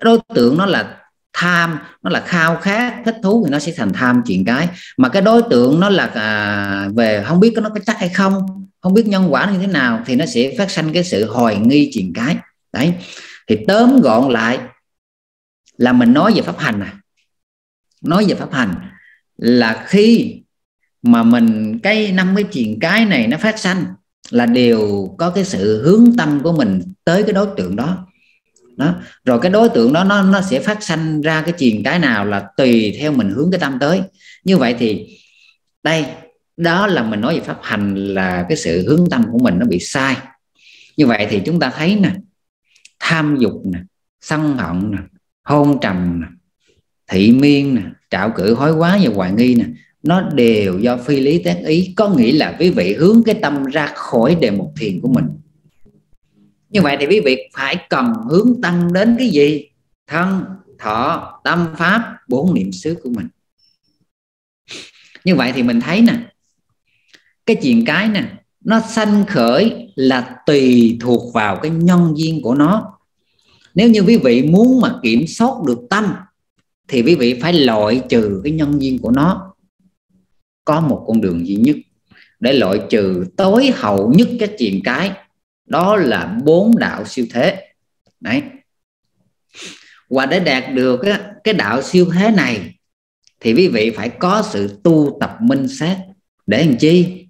[0.00, 0.96] Đối tượng nó là
[1.32, 4.68] tham nó là khao khát thích thú thì nó sẽ thành tham chuyện cái.
[4.96, 8.46] Mà cái đối tượng nó là à, về không biết nó có chắc hay không
[8.80, 11.56] không biết nhân quả như thế nào thì nó sẽ phát sinh cái sự hoài
[11.56, 12.36] nghi chuyện cái.
[12.72, 12.94] Đấy.
[13.48, 14.58] Thì tóm gọn lại
[15.76, 16.92] là mình nói về pháp hành à.
[18.02, 18.74] Nói về pháp hành
[19.36, 20.34] là khi
[21.02, 23.84] mà mình cái năm cái chuyện cái này nó phát sinh
[24.30, 28.06] là đều có cái sự hướng tâm của mình tới cái đối tượng đó
[28.78, 28.94] đó.
[29.24, 32.24] Rồi cái đối tượng đó, nó nó sẽ phát sanh ra cái triền cái nào
[32.24, 34.00] là tùy theo mình hướng cái tâm tới.
[34.44, 35.18] Như vậy thì
[35.82, 36.04] đây,
[36.56, 39.66] đó là mình nói về pháp hành là cái sự hướng tâm của mình nó
[39.66, 40.16] bị sai.
[40.96, 42.10] Như vậy thì chúng ta thấy nè,
[43.00, 43.78] tham dục nè,
[44.20, 44.98] sân hận nè,
[45.44, 46.26] hôn trầm nè,
[47.10, 49.64] thị miên nè, trạo cử hối quá và hoài nghi nè,
[50.02, 51.94] nó đều do phi lý tác ý.
[51.96, 55.24] Có nghĩa là quý vị hướng cái tâm ra khỏi đề mục thiền của mình
[56.70, 59.68] như vậy thì quý vị phải cần hướng tâm đến cái gì?
[60.06, 60.44] Thân,
[60.78, 63.28] thọ, tâm pháp, bốn niệm xứ của mình.
[65.24, 66.14] Như vậy thì mình thấy nè,
[67.46, 68.24] cái chuyện cái nè,
[68.64, 72.98] nó sanh khởi là tùy thuộc vào cái nhân duyên của nó.
[73.74, 76.14] Nếu như quý vị muốn mà kiểm soát được tâm,
[76.88, 79.54] thì quý vị phải loại trừ cái nhân duyên của nó.
[80.64, 81.76] Có một con đường duy nhất
[82.40, 85.12] để loại trừ tối hậu nhất cái chuyện cái
[85.68, 87.64] đó là bốn đạo siêu thế.
[88.20, 88.42] Đấy.
[90.10, 91.00] Và để đạt được
[91.44, 92.74] cái đạo siêu thế này,
[93.40, 95.98] thì quý vị phải có sự tu tập minh sát.
[96.46, 97.26] Để làm chi?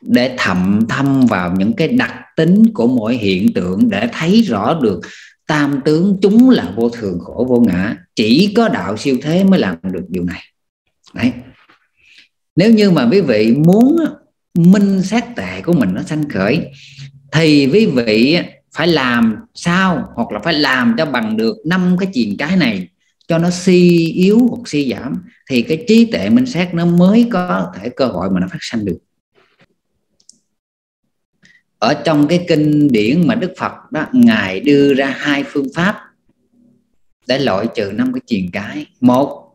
[0.00, 4.80] Để thầm thâm vào những cái đặc tính của mỗi hiện tượng để thấy rõ
[4.82, 5.00] được
[5.46, 7.96] tam tướng chúng là vô thường, khổ, vô ngã.
[8.14, 10.40] Chỉ có đạo siêu thế mới làm được điều này.
[11.14, 11.32] Đấy.
[12.56, 13.96] Nếu như mà quý vị muốn
[14.54, 16.70] minh sát tệ của mình nó sanh khởi
[17.32, 18.38] thì quý vị
[18.72, 22.88] phải làm sao hoặc là phải làm cho bằng được năm cái chìm cái này
[23.28, 27.28] cho nó suy yếu hoặc suy giảm, thì cái trí tuệ minh sát nó mới
[27.32, 28.98] có thể cơ hội mà nó phát sanh được.
[31.78, 35.96] Ở trong cái kinh điển mà Đức Phật đó, ngài đưa ra hai phương pháp
[37.26, 38.86] để loại trừ năm cái truyền cái.
[39.00, 39.54] Một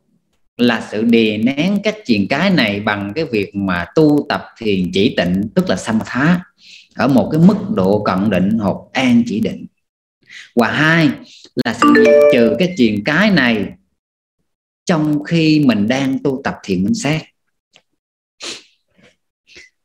[0.57, 4.91] là sự đề nén các truyền cái này bằng cái việc mà tu tập thiền
[4.93, 6.41] chỉ tịnh, tức là samatha
[6.95, 9.65] ở một cái mức độ cận định hoặc an chỉ định.
[10.55, 11.09] Và hai
[11.65, 13.67] là sự diệt trừ cái chuyện cái này
[14.85, 17.23] trong khi mình đang tu tập thiền minh sát.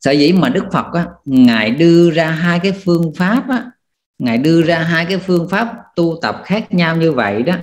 [0.01, 3.71] Sở dĩ mà đức phật á, ngài đưa ra hai cái phương pháp á,
[4.18, 7.57] ngài đưa ra hai cái phương pháp tu tập khác nhau như vậy đó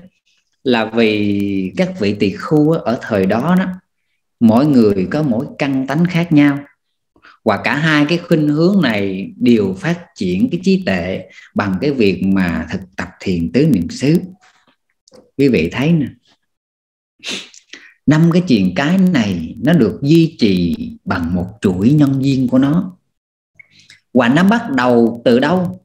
[0.63, 3.65] là vì các vị tỳ khu á, ở thời đó đó
[4.39, 6.59] mỗi người có mỗi căn tánh khác nhau
[7.45, 11.91] và cả hai cái khuynh hướng này đều phát triển cái trí tuệ bằng cái
[11.91, 14.19] việc mà thực tập thiền tứ niệm xứ.
[15.37, 16.07] Quý vị thấy nè,
[18.05, 22.57] năm cái chuyện cái này nó được duy trì bằng một chuỗi nhân duyên của
[22.57, 22.97] nó.
[24.13, 25.81] Và nó bắt đầu từ đâu?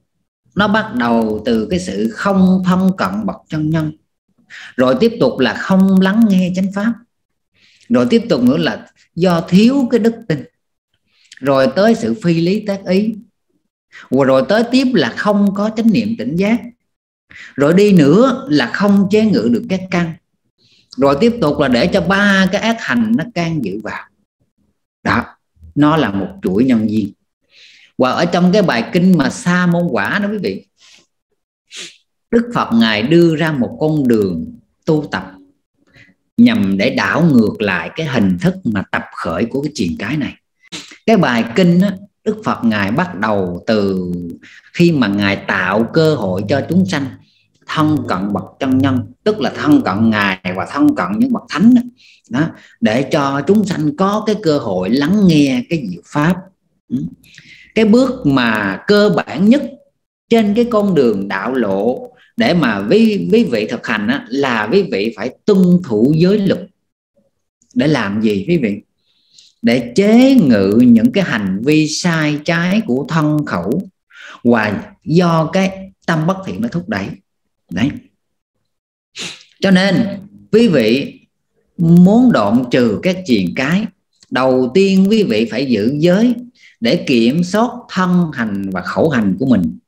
[0.54, 3.92] Nó bắt đầu từ cái sự không thân cận bậc chân nhân.
[4.76, 6.94] Rồi tiếp tục là không lắng nghe chánh pháp.
[7.88, 10.44] Rồi tiếp tục nữa là do thiếu cái đức tin
[11.40, 13.14] rồi tới sự phi lý tác ý.
[14.10, 16.60] Và rồi tới tiếp là không có chánh niệm tỉnh giác.
[17.54, 20.12] Rồi đi nữa là không chế ngự được các căn.
[20.96, 24.04] Rồi tiếp tục là để cho ba cái ác hành nó can dự vào.
[25.02, 25.24] Đó,
[25.74, 27.12] nó là một chuỗi nhân duyên.
[27.98, 30.66] Và ở trong cái bài kinh mà sa môn quả đó quý vị,
[32.30, 35.32] đức phật ngài đưa ra một con đường tu tập
[36.36, 40.16] nhằm để đảo ngược lại cái hình thức mà tập khởi của cái truyền cái
[40.16, 40.34] này
[41.10, 41.88] cái bài kinh đó,
[42.24, 44.12] đức phật ngài bắt đầu từ
[44.72, 47.06] khi mà ngài tạo cơ hội cho chúng sanh
[47.66, 51.42] thân cận bậc chân nhân tức là thân cận ngài và thân cận những bậc
[51.48, 51.82] thánh đó,
[52.30, 52.46] đó
[52.80, 56.36] để cho chúng sanh có cái cơ hội lắng nghe cái diệu pháp.
[56.88, 56.96] Ừ.
[57.74, 59.62] Cái bước mà cơ bản nhất
[60.28, 64.68] trên cái con đường đạo lộ để mà quý, quý vị thực hành á, là
[64.72, 66.66] quý vị phải tuân thủ giới luật.
[67.74, 68.80] Để làm gì quý vị?
[69.62, 73.82] Để chế ngự những cái hành vi sai trái của thân khẩu
[74.44, 77.06] và do cái tâm bất thiện nó thúc đẩy.
[77.70, 77.88] Đấy.
[79.60, 80.06] Cho nên,
[80.52, 81.20] quý vị
[81.78, 83.86] muốn đoạn trừ các triền cái,
[84.30, 86.34] đầu tiên quý vị phải giữ giới
[86.80, 89.78] để kiểm soát thân hành và khẩu hành của mình.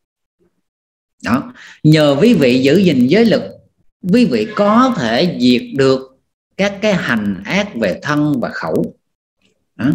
[1.23, 1.53] Đó.
[1.83, 3.43] Nhờ quý vị giữ gìn giới lực
[4.13, 6.19] quý vị có thể diệt được
[6.57, 8.95] các cái hành ác về thân và khẩu
[9.85, 9.91] đó.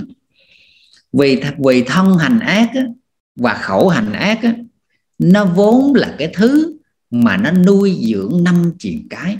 [1.13, 2.81] vì vì thân hành ác á,
[3.35, 4.55] và khẩu hành ác á,
[5.17, 6.77] nó vốn là cái thứ
[7.09, 9.37] mà nó nuôi dưỡng năm triền cái.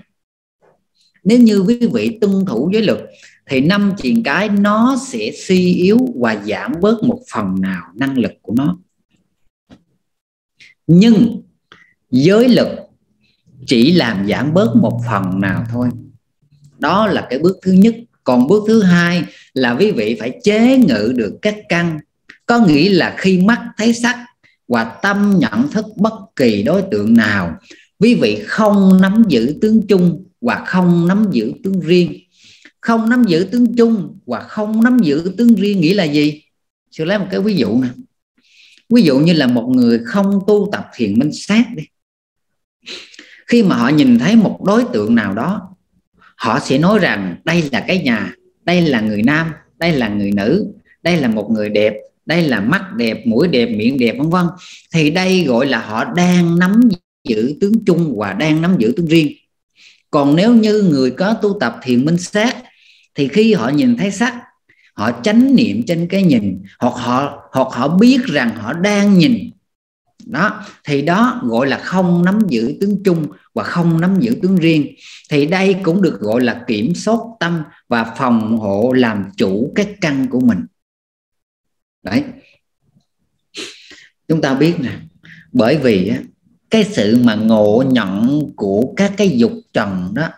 [1.24, 3.00] Nếu như quý vị tuân thủ giới luật
[3.46, 8.18] thì năm triền cái nó sẽ suy yếu và giảm bớt một phần nào năng
[8.18, 8.78] lực của nó.
[10.88, 11.42] Nhưng
[12.12, 12.68] giới lực
[13.68, 15.90] chỉ làm giảm bớt một phần nào thôi.
[16.80, 17.96] Đó là cái bước thứ nhất
[18.28, 22.00] còn bước thứ hai là quý vị phải chế ngự được các căn.
[22.46, 24.26] Có nghĩa là khi mắt thấy sắc
[24.68, 27.56] và tâm nhận thức bất kỳ đối tượng nào,
[28.00, 32.14] quý vị không nắm giữ tướng chung và không nắm giữ tướng riêng.
[32.82, 36.42] Không nắm giữ tướng chung và không nắm giữ tướng riêng nghĩa là gì?
[36.92, 37.88] Sư lấy một cái ví dụ nè.
[38.90, 41.84] Ví dụ như là một người không tu tập thiền minh sát đi.
[43.48, 45.77] Khi mà họ nhìn thấy một đối tượng nào đó
[46.38, 48.34] họ sẽ nói rằng, đây là cái nhà,
[48.66, 50.68] đây là người nam, đây là người nữ,
[51.04, 51.94] đây là một người đẹp,
[52.26, 54.46] đây là mắt đẹp, mũi đẹp, miệng đẹp, vân vân.
[54.94, 56.82] Thì đây gọi là họ đang nắm
[57.24, 59.32] giữ tướng chung và đang nắm giữ tướng riêng.
[60.12, 62.56] Còn nếu như người có tu tập thiền minh sát
[63.16, 64.34] thì khi họ nhìn thấy sắc,
[64.94, 69.50] họ chánh niệm trên cái nhìn, hoặc họ hoặc họ biết rằng họ đang nhìn
[70.32, 74.56] đó, thì đó gọi là không nắm giữ tướng chung và không nắm giữ tướng
[74.56, 74.96] riêng.
[75.30, 79.90] Thì đây cũng được gọi là kiểm soát tâm và phòng hộ làm chủ các
[80.02, 80.66] căn của mình.
[82.04, 82.24] Đấy.
[84.28, 84.92] Chúng ta biết nè,
[85.52, 86.12] bởi vì
[86.70, 90.30] cái sự mà ngộ nhận của các cái dục trần đó,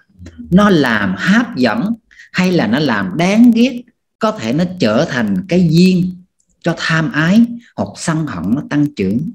[0.51, 1.93] nó làm hấp dẫn
[2.31, 3.81] hay là nó làm đáng ghét,
[4.19, 6.15] có thể nó trở thành cái duyên
[6.61, 9.31] cho tham ái hoặc sân hận nó tăng trưởng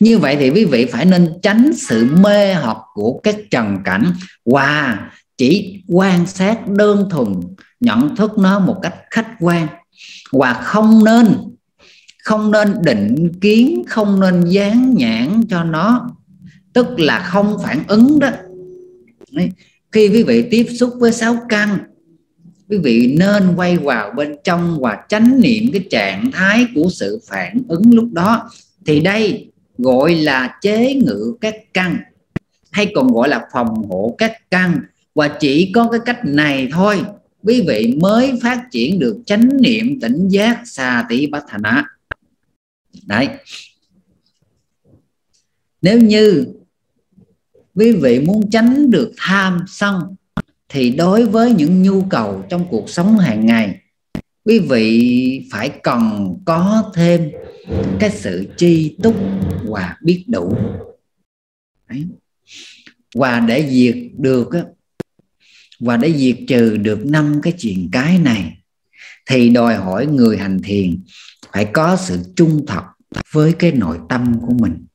[0.00, 4.12] như vậy thì quý vị phải nên tránh sự mê hoặc của các trần cảnh
[4.44, 4.98] và
[5.38, 7.28] chỉ quan sát đơn thuần,
[7.80, 9.66] nhận thức nó một cách khách quan.
[10.32, 11.34] Và không nên
[12.24, 16.10] không nên định kiến, không nên dán nhãn cho nó,
[16.72, 18.30] tức là không phản ứng đó.
[19.92, 21.78] Khi quý vị tiếp xúc với sáu căn,
[22.68, 27.20] quý vị nên quay vào bên trong và tránh niệm cái trạng thái của sự
[27.28, 28.50] phản ứng lúc đó.
[28.86, 29.51] Thì đây
[29.82, 31.96] gọi là chế ngự các căn,
[32.70, 34.80] hay còn gọi là phòng hộ các căn.
[35.14, 37.02] Và chỉ có cái cách này thôi,
[37.42, 41.84] quý vị mới phát triển được chánh niệm tỉnh giác xà tỷ bát á.
[43.06, 43.28] Đấy.
[45.82, 46.46] Nếu như
[47.74, 50.16] quý vị muốn tránh được tham sân,
[50.68, 53.78] thì đối với những nhu cầu trong cuộc sống hàng ngày,
[54.44, 57.30] quý vị phải cần có thêm
[58.00, 59.16] cái sự chi túc
[59.64, 60.56] và biết đủ.
[61.88, 62.06] Đấy.
[63.14, 64.48] và để diệt được
[65.80, 68.58] và để diệt trừ được năm cái chuyện cái này,
[69.26, 71.02] thì đòi hỏi người hành thiền
[71.52, 72.82] phải có sự trung thật
[73.32, 74.86] với cái nội tâm của mình.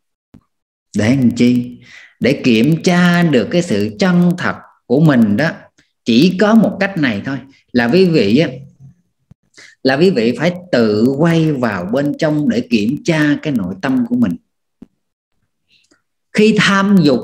[0.97, 1.77] Để làm chi?
[2.19, 5.51] Để kiểm tra được cái sự chân thật của mình đó.
[6.05, 7.37] Chỉ có một cách này thôi.
[7.71, 8.43] Là quý vị
[9.87, 14.05] là quý vị phải tự quay vào bên trong để kiểm tra cái nội tâm
[14.09, 14.35] của mình.
[16.33, 17.19] Khi tham dục,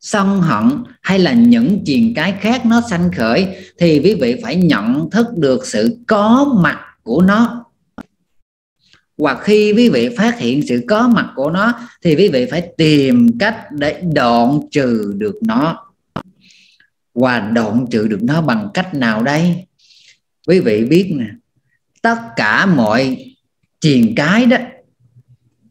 [0.00, 0.64] sân hận
[1.02, 3.46] hay là những chuyện cái khác nó sanh khởi
[3.78, 7.64] thì quý vị phải nhận thức được sự có mặt của nó.
[9.18, 12.68] Hoặc khi quý vị phát hiện sự có mặt của nó thì quý vị phải
[12.76, 15.86] tìm cách để đoạn trừ được nó.
[17.14, 19.66] Và đoạn trừ được nó bằng cách nào đây?
[20.46, 21.26] Quý vị biết nè
[22.08, 23.24] tất cả mọi
[23.80, 24.56] triền cái đó,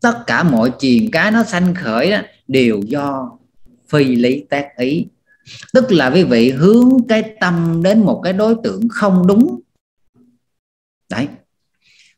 [0.01, 3.37] tất cả mọi triền cái nó sanh khởi đó đều do
[3.89, 5.05] phi lý tác ý.
[5.73, 9.59] Tức là quý vị hướng cái tâm đến một cái đối tượng không đúng.
[11.09, 11.27] Đấy.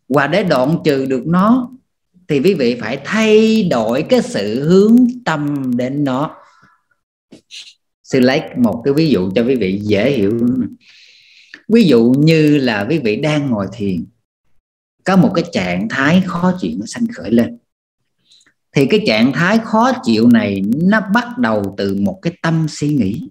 [0.10, 1.72] Và để đoạn trừ được nó,
[2.28, 6.36] thì quý vị phải thay đổi cái sự hướng tâm đến nó.
[8.04, 10.40] Sư lấy một cái ví dụ cho quý vị dễ hiểu
[11.70, 14.06] ví dụ như là quý vị đang ngồi thiền,
[15.04, 17.58] có một cái trạng thái khó chịu nó sanh khởi lên.
[18.72, 22.94] Thì cái trạng thái khó chịu này nó bắt đầu từ một cái tâm suy
[22.94, 23.30] nghĩ.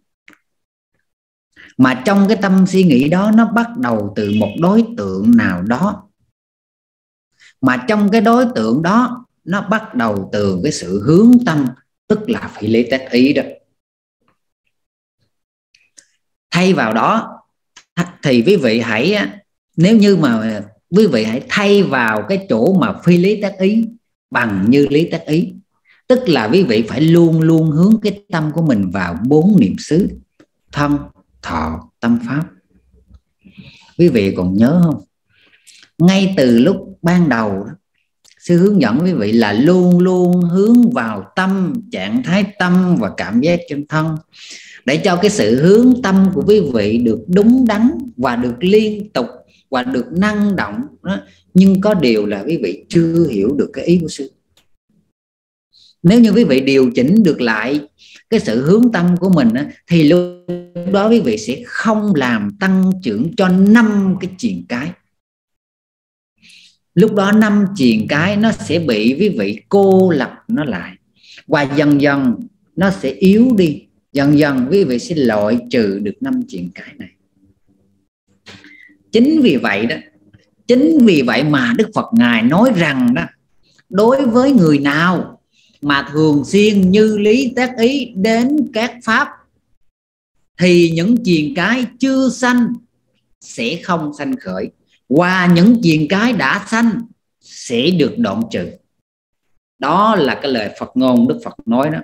[1.77, 5.63] Mà trong cái tâm suy nghĩ đó, nó bắt đầu từ một đối tượng nào
[5.63, 6.09] đó.
[7.61, 11.67] Mà trong cái đối tượng đó, nó bắt đầu từ cái sự hướng tâm,
[12.07, 13.43] tức là phải lấy tác ý đó.
[16.51, 17.38] Thay vào đó
[18.23, 19.17] thì quý vị hãy
[19.77, 23.85] nếu như mà quý vị hãy thay vào cái chỗ mà phi lý tác ý
[24.31, 25.53] bằng như lý tác ý,
[26.09, 29.75] tức là quý vị phải luôn luôn hướng cái tâm của mình vào bốn niệm
[29.79, 30.09] xứ,
[30.73, 30.99] thân,
[31.43, 32.45] thọ, tâm pháp.
[33.99, 35.05] Quý vị còn nhớ không?
[35.99, 37.67] Ngay từ lúc ban đầu
[38.39, 43.11] sư hướng dẫn quý vị là luôn luôn hướng vào tâm, trạng thái tâm và
[43.17, 44.17] cảm giác trong thân
[44.89, 49.09] để cho cái sự hướng tâm của quý vị được đúng đắn và được liên
[49.13, 49.27] tục
[49.71, 51.21] và được năng động đó.
[51.55, 54.31] nhưng có điều là quý vị chưa hiểu được cái ý của sư
[56.03, 57.81] nếu như quý vị điều chỉnh được lại
[58.31, 60.47] cái sự hướng tâm của mình đó, thì lúc
[60.93, 64.93] đó quý vị sẽ không làm tăng trưởng cho năm cái chuyện cái
[66.95, 70.93] lúc đó năm chuyện cái nó sẽ bị quý vị cô lập nó lại
[71.47, 72.35] và dần dần
[72.77, 76.95] nó sẽ yếu đi dần dần quý vị sẽ loại trừ được năm chuyện cái
[76.99, 77.09] này.
[79.13, 79.97] Chính vì vậy đó,
[80.67, 83.23] chính vì vậy mà đức phật ngài nói rằng đó,
[83.89, 85.41] đối với người nào
[85.83, 89.29] mà thường xuyên như lý tác ý đến các pháp,
[90.61, 92.73] thì những chuyện cái chưa sanh
[93.41, 94.71] sẽ không sanh khởi
[95.09, 97.01] qua những chuyện cái đã sanh
[97.41, 98.71] sẽ được đoạn trừ.
[99.79, 101.99] Đó là cái lời Phật ngôn Đức Phật nói đó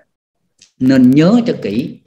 [0.81, 2.01] nên nhớ cho kỹ.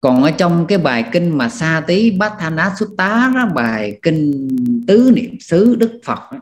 [0.00, 3.46] Còn ở trong cái bài kinh mà sa tí bát thanh ná xuất tá đó
[3.54, 4.48] bài kinh
[4.86, 6.40] tứ niệm xứ đức phật đó,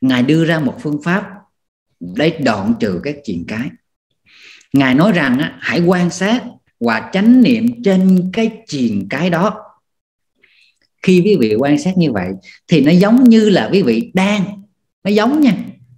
[0.00, 1.30] ngài đưa ra một phương pháp
[2.00, 3.70] để đoạn trừ các chuyện cái.
[4.72, 6.44] Ngài nói rằng á, hãy quan sát
[6.80, 9.60] và chánh niệm trên cái chuyện cái đó.
[11.02, 12.28] Khi quý vị quan sát như vậy
[12.68, 14.62] thì nó giống như là quý vị đang
[15.04, 15.54] nó giống nha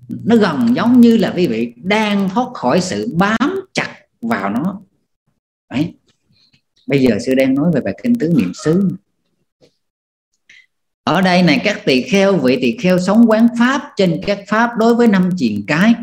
[0.08, 4.80] nó gần giống như là quý vị đang thoát khỏi sự bám chặt vào nó.
[5.70, 5.94] Đấy.
[6.86, 8.88] Bây giờ sư đang nói về bài kinh tứ niệm xứ.
[11.04, 14.70] Ở đây này các tỳ kheo vị tỳ kheo sống quán pháp trên các pháp
[14.78, 15.94] đối với năm triền cái.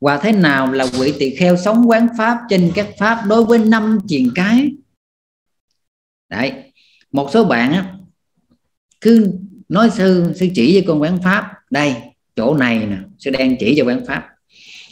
[0.00, 3.58] Và thế nào là vị tỳ kheo sống quán pháp trên các pháp đối với
[3.58, 4.70] năm triền cái?
[6.28, 6.52] Đấy.
[7.12, 7.94] Một số bạn á,
[9.00, 9.32] cứ
[9.68, 11.52] nói sư sư chỉ với con quán pháp.
[11.70, 11.94] Đây
[12.38, 14.28] chỗ này nè sư đang chỉ cho quán pháp.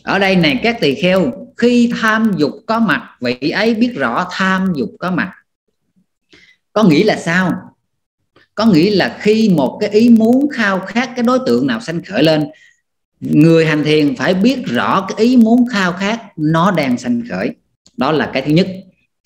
[0.03, 4.29] Ở đây này các tỳ kheo, khi tham dục có mặt, vị ấy biết rõ
[4.33, 5.33] tham dục có mặt.
[6.73, 7.53] Có nghĩa là sao?
[8.55, 12.03] Có nghĩa là khi một cái ý muốn khao khát cái đối tượng nào sanh
[12.05, 12.47] khởi lên,
[13.21, 17.51] người hành thiền phải biết rõ cái ý muốn khao khát nó đang sanh khởi.
[17.97, 18.69] Đó là cái thứ nhất.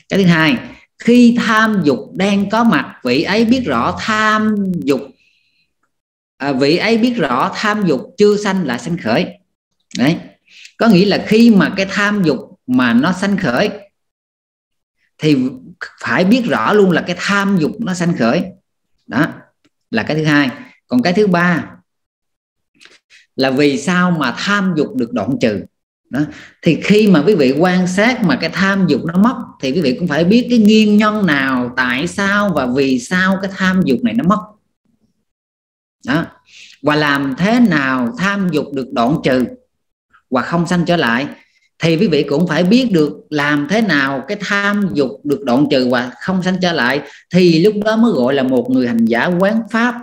[0.09, 0.57] Cái thứ hai,
[0.99, 5.01] khi tham dục đang có mặt, vị ấy biết rõ tham dục
[6.41, 9.27] à, vị ấy biết rõ tham dục chưa sanh là sanh khởi.
[9.99, 10.17] Đấy.
[10.79, 13.71] Có nghĩa là khi mà cái tham dục mà nó sanh khởi
[15.19, 15.37] thì
[16.01, 18.45] phải biết rõ luôn là cái tham dục nó sanh khởi.
[19.07, 19.27] Đó
[19.91, 20.51] là cái thứ hai.
[20.87, 21.71] Còn cái thứ ba
[23.37, 25.61] là vì sao mà tham dục được đoạn trừ?
[26.11, 26.21] Đó.
[26.63, 29.81] Thì khi mà quý vị quan sát mà cái tham dục nó mất thì quý
[29.81, 33.81] vị cũng phải biết cái nguyên nhân nào tại sao và vì sao cái tham
[33.85, 34.47] dục này nó mất
[36.07, 36.27] đó.
[36.83, 39.45] Và làm thế nào tham dục được đoạn trừ
[40.31, 41.27] và không sanh trở lại?
[41.79, 45.67] Thì quý vị cũng phải biết được làm thế nào cái tham dục được đoạn
[45.71, 49.05] trừ và không sanh trở lại thì lúc đó mới gọi là một người hành
[49.05, 49.95] giả quán pháp.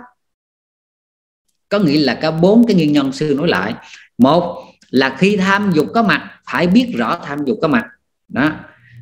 [1.68, 3.74] Có nghĩa là có bốn cái nguyên nhân sư nói lại.
[4.18, 7.86] Một là khi tham dục có mặt, phải biết rõ tham dục có mặt.
[8.28, 8.52] Đó.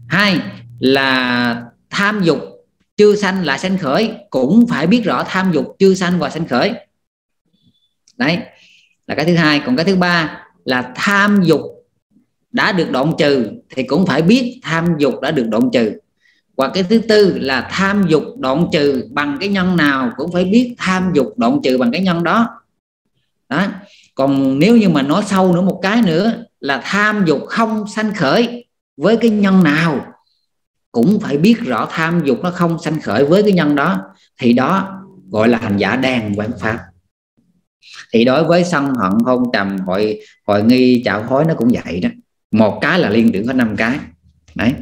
[0.09, 0.41] Hai
[0.79, 2.39] là tham dục
[2.97, 6.49] chưa sanh lại sanh khởi, cũng phải biết rõ tham dục chưa sanh và sanh
[6.49, 6.73] khởi
[8.17, 8.39] đấy,
[9.07, 9.63] là cái thứ hai.
[9.67, 11.61] Còn cái thứ ba là tham dục
[12.53, 15.93] đã được đoạn trừ thì cũng phải biết tham dục đã được đoạn trừ.
[16.57, 20.45] Và cái thứ tư là tham dục đoạn trừ bằng cái nhân nào cũng phải
[20.45, 22.49] biết tham dục đoạn trừ bằng cái nhân đó.
[23.49, 23.67] Đó.
[24.15, 28.15] Còn nếu như mà nói sâu nữa một cái nữa là tham dục không sanh
[28.15, 30.07] khởi với cái nhân nào
[30.93, 33.99] cũng phải biết rõ tham dục nó không sanh khởi với cái nhân đó,
[34.41, 36.79] thì đó gọi là hành giả đàng quán pháp
[38.13, 42.01] thì đối với sân hận hôn trầm hội hội nghi chạo hối nó cũng vậy
[42.01, 42.09] đó.
[42.51, 43.99] Một cái là liên tưởng có năm cái.
[44.55, 44.73] Đấy.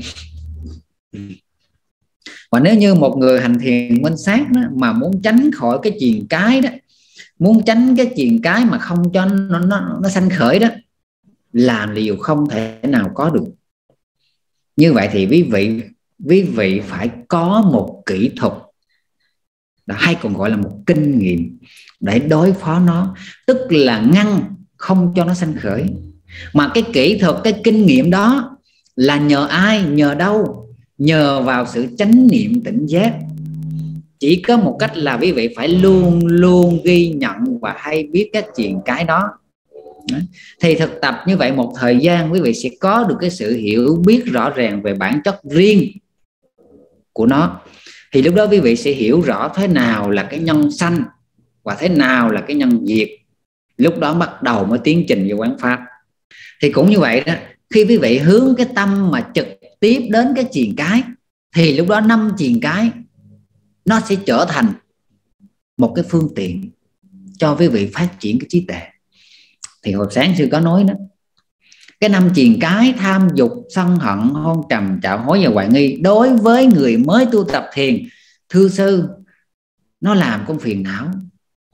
[2.51, 5.93] Và nếu như một người hành thiền minh sát đó, mà muốn tránh khỏi cái
[6.01, 6.71] chuyện cái đó
[7.39, 10.69] muốn tránh cái chuyện cái mà không cho nó nó, nó sanh khởi đó
[11.53, 13.45] làm điều không thể nào có được.
[14.77, 15.83] Như vậy thì quý vị
[16.29, 18.53] quý vị phải có một kỹ thuật
[19.89, 21.59] hay còn gọi là một kinh nghiệm
[22.01, 23.17] để đối phó nó.
[23.47, 24.41] Tức là ngăn
[24.77, 25.85] không cho nó sanh khởi.
[26.53, 28.57] Mà cái kỹ thuật, cái kinh nghiệm đó
[28.97, 30.69] là nhờ ai, nhờ đâu?
[30.99, 33.15] Nhờ vào sự chánh niệm tỉnh giác.
[34.19, 38.31] Chỉ có một cách là quý vị phải luôn luôn ghi nhận và hay biết
[38.33, 39.31] các chuyện cái đó.
[40.61, 43.57] Thì thực tập như vậy một thời gian, quý vị sẽ có được cái sự
[43.57, 45.93] hiểu biết rõ ràng về bản chất riêng
[47.13, 47.61] của nó
[48.15, 51.03] thì lúc đó quý vị sẽ hiểu rõ thế nào là cái nhân sanh
[51.63, 53.09] và thế nào là cái nhân diệt.
[53.77, 55.81] Lúc đó bắt đầu mới tiến trình về quán pháp.
[56.63, 57.35] Thì cũng như vậy đó,
[57.71, 59.47] khi quý vị hướng cái tâm mà trực
[59.81, 61.03] tiếp đến cái triền cái,
[61.57, 62.91] thì lúc đó năm triền cái
[63.85, 64.73] nó sẽ trở thành
[65.77, 66.71] một cái phương tiện
[67.39, 68.81] cho quý vị phát triển cái trí tuệ.
[69.83, 70.95] Thì hồi sáng sư có nói đó
[72.05, 75.99] cái năm triền cái, tham dục, sân hận, hôn trầm trạo hối và hoài nghi.
[76.03, 77.99] Đối với người mới tu tập thiền
[78.49, 79.09] thư sư,
[80.01, 81.07] nó làm con phiền não,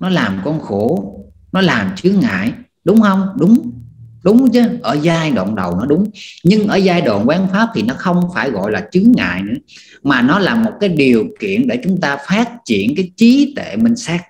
[0.00, 1.14] nó làm con khổ,
[1.52, 2.52] nó làm chướng ngại.
[2.84, 3.28] Đúng không?
[3.36, 3.70] Đúng.
[4.24, 4.62] Đúng chứ.
[4.82, 6.10] Ở giai đoạn đầu nó đúng.
[6.44, 9.58] Nhưng ở giai đoạn quán pháp thì nó không phải gọi là chướng ngại nữa,
[10.02, 13.76] mà nó là một cái điều kiện để chúng ta phát triển cái trí tuệ
[13.76, 14.22] minh sát.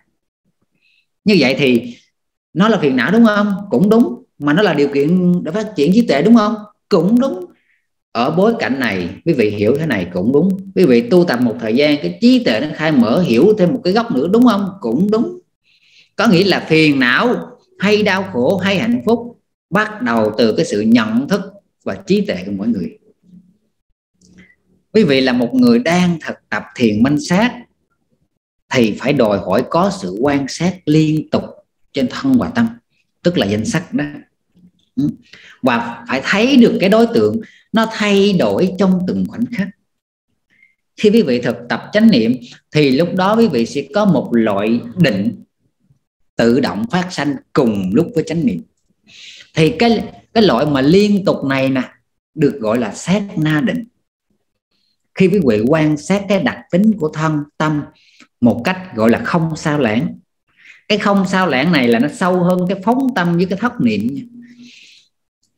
[1.25, 1.97] Như vậy thì
[2.53, 3.55] nó là phiền não đúng không?
[3.71, 6.55] Cũng đúng mà nó là điều kiện để phát triển trí tuệ đúng không?
[6.89, 7.45] Cũng đúng.
[8.13, 10.49] Ở bối cảnh này, quý vị hiểu thế này cũng đúng.
[10.75, 13.73] Quý vị tu tập một thời gian, cái trí tuệ nó khai mở, hiểu thêm
[13.73, 14.71] một cái góc nữa, đúng không?
[14.81, 15.39] Cũng đúng.
[16.17, 17.37] Có nghĩa là phiền não
[17.79, 21.41] hay đau khổ hay hạnh phúc bắt đầu từ cái sự nhận thức
[21.85, 22.99] và trí tuệ của mỗi người.
[24.93, 27.53] Quý vị là một người đang thực tập thiền minh sát
[28.73, 31.45] thì phải đòi hỏi có sự quan sát liên tục
[31.93, 32.69] trên thân và tâm,
[33.23, 34.05] tức là danh sắc đó.
[35.01, 35.09] Ừ.
[35.63, 37.41] và phải thấy được cái đối tượng
[37.73, 39.69] nó thay đổi trong từng khoảnh khắc.
[40.97, 42.37] Khi quý vị thực tập chánh niệm,
[42.73, 45.45] thì lúc đó quý vị sẽ có một loại định
[46.37, 48.63] tự động phát sanh cùng lúc với chánh niệm.
[49.55, 51.83] Thì cái cái loại mà liên tục này nè,
[52.35, 53.85] được gọi là sát na định.
[55.15, 57.83] Khi quý vị quan sát cái đặc tính của thân tâm
[58.41, 60.19] một cách gọi là không sao lãng.
[60.89, 63.81] Cái không sao lãng này là nó sâu hơn cái phóng tâm với cái thất
[63.81, 64.29] niệm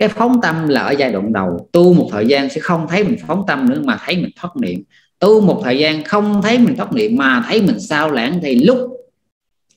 [0.02, 1.68] cái phóng tâm là ở giai đoạn đầu.
[1.72, 4.56] Tu một thời gian sẽ không thấy mình phóng tâm nữa mà thấy mình thoát
[4.56, 4.82] niệm.
[5.18, 8.54] Tu một thời gian không thấy mình thoát niệm mà thấy mình sao lãng thì
[8.54, 8.78] lúc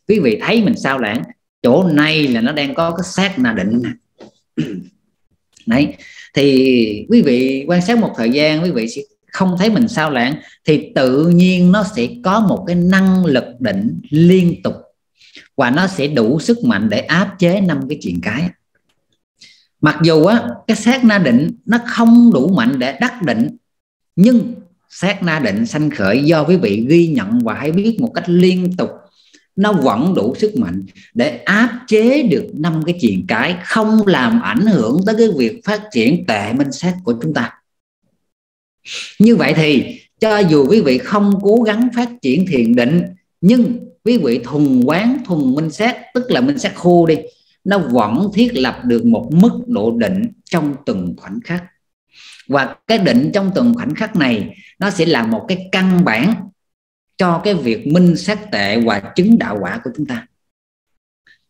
[0.08, 1.22] quý vị thấy mình sao lãng,
[1.62, 3.90] chỗ này là nó đang có cái sát na định nè.
[5.66, 5.94] Đấy.
[6.34, 9.02] Thì quý vị quan sát một thời gian, quý vị sẽ
[9.32, 13.46] không thấy mình sao lãng thì tự nhiên nó sẽ có một cái năng lực
[13.60, 14.74] định liên tục
[15.56, 18.50] và nó sẽ đủ sức mạnh để áp chế năm cái chuyện cái
[19.86, 23.58] mặc dù á, cái sát na định nó không đủ mạnh để đắc định,
[24.16, 24.54] nhưng
[24.90, 28.24] sát na định sanh khởi do quý vị ghi nhận và hãy biết một cách
[28.28, 28.90] liên tục,
[29.56, 34.42] nó vẫn đủ sức mạnh để áp chế được năm cái chuyện cái không làm
[34.42, 37.52] ảnh hưởng tới cái việc phát triển tệ minh sát của chúng ta.
[39.20, 43.02] Như vậy thì, cho dù quý vị không cố gắng phát triển thiền định,
[43.42, 47.16] nhưng quý vị thùng quán thùng minh sát tức là minh sát khô đi
[47.66, 51.64] nó vẫn thiết lập được một mức độ định trong từng khoảnh khắc.
[52.48, 56.34] Và cái định trong từng khoảnh khắc này nó sẽ là một cái căn bản
[57.18, 60.28] cho cái việc minh sát tệ và chứng đạo quả của chúng ta.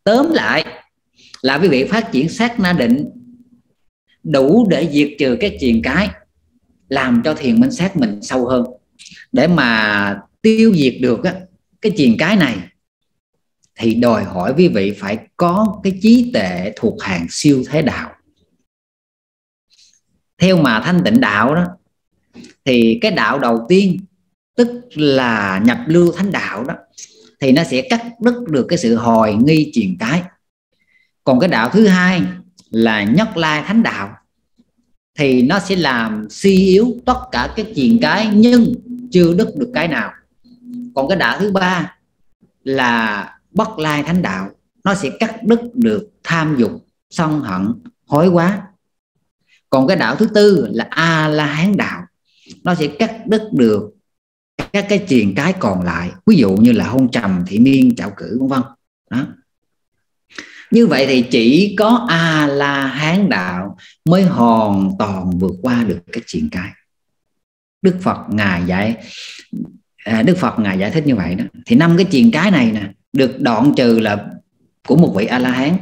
[0.03, 0.65] Tóm lại
[1.41, 3.09] là quý vị phát triển sát na định
[4.23, 6.09] đủ để diệt trừ cái chuyện cái
[6.89, 8.65] làm cho thiền minh sát mình sâu hơn.
[9.31, 11.33] Để mà tiêu diệt được á,
[11.81, 12.57] cái chuyện cái này
[13.79, 18.11] thì đòi hỏi quý vị phải có cái trí tệ thuộc hàng siêu thế đạo.
[20.37, 21.65] Theo mà thanh tịnh đạo đó,
[22.65, 23.99] thì cái đạo đầu tiên,
[24.57, 26.73] tức là nhập lưu thánh đạo đó,
[27.39, 30.23] thì nó sẽ cắt đứt được cái sự hồi nghi truyền cái
[31.23, 32.21] còn cái đạo thứ hai
[32.69, 34.17] là nhất lai thánh đạo,
[35.17, 38.73] thì nó sẽ làm suy yếu tất cả các truyền cái nhưng
[39.11, 40.11] chưa đứt được cái nào.
[40.95, 41.97] Còn cái đạo thứ ba
[42.63, 44.49] là bất lai thánh đạo,
[44.83, 46.71] nó sẽ cắt đứt được tham dục,
[47.09, 47.73] sân hận,
[48.05, 48.61] hối quá.
[49.69, 52.01] Còn cái đạo thứ tư là a la hán đạo,
[52.63, 53.91] nó sẽ cắt đứt được
[54.73, 58.11] các cái truyền cái còn lại, ví dụ như là hôn trầm, thị miên trạo
[58.17, 58.61] cử, vân vân.
[59.09, 59.27] Đó.
[60.71, 65.99] Như vậy thì chỉ có a la hán đạo mới hoàn toàn vượt qua được
[66.11, 66.71] cái chuyện cái.
[67.81, 68.95] Đức phật ngài dạy
[70.05, 71.43] à, đức phật ngài giải thích như vậy đó.
[71.65, 74.25] Thì năm cái chuyện cái này nè được đoạn trừ là
[74.87, 75.77] của một vị a la hán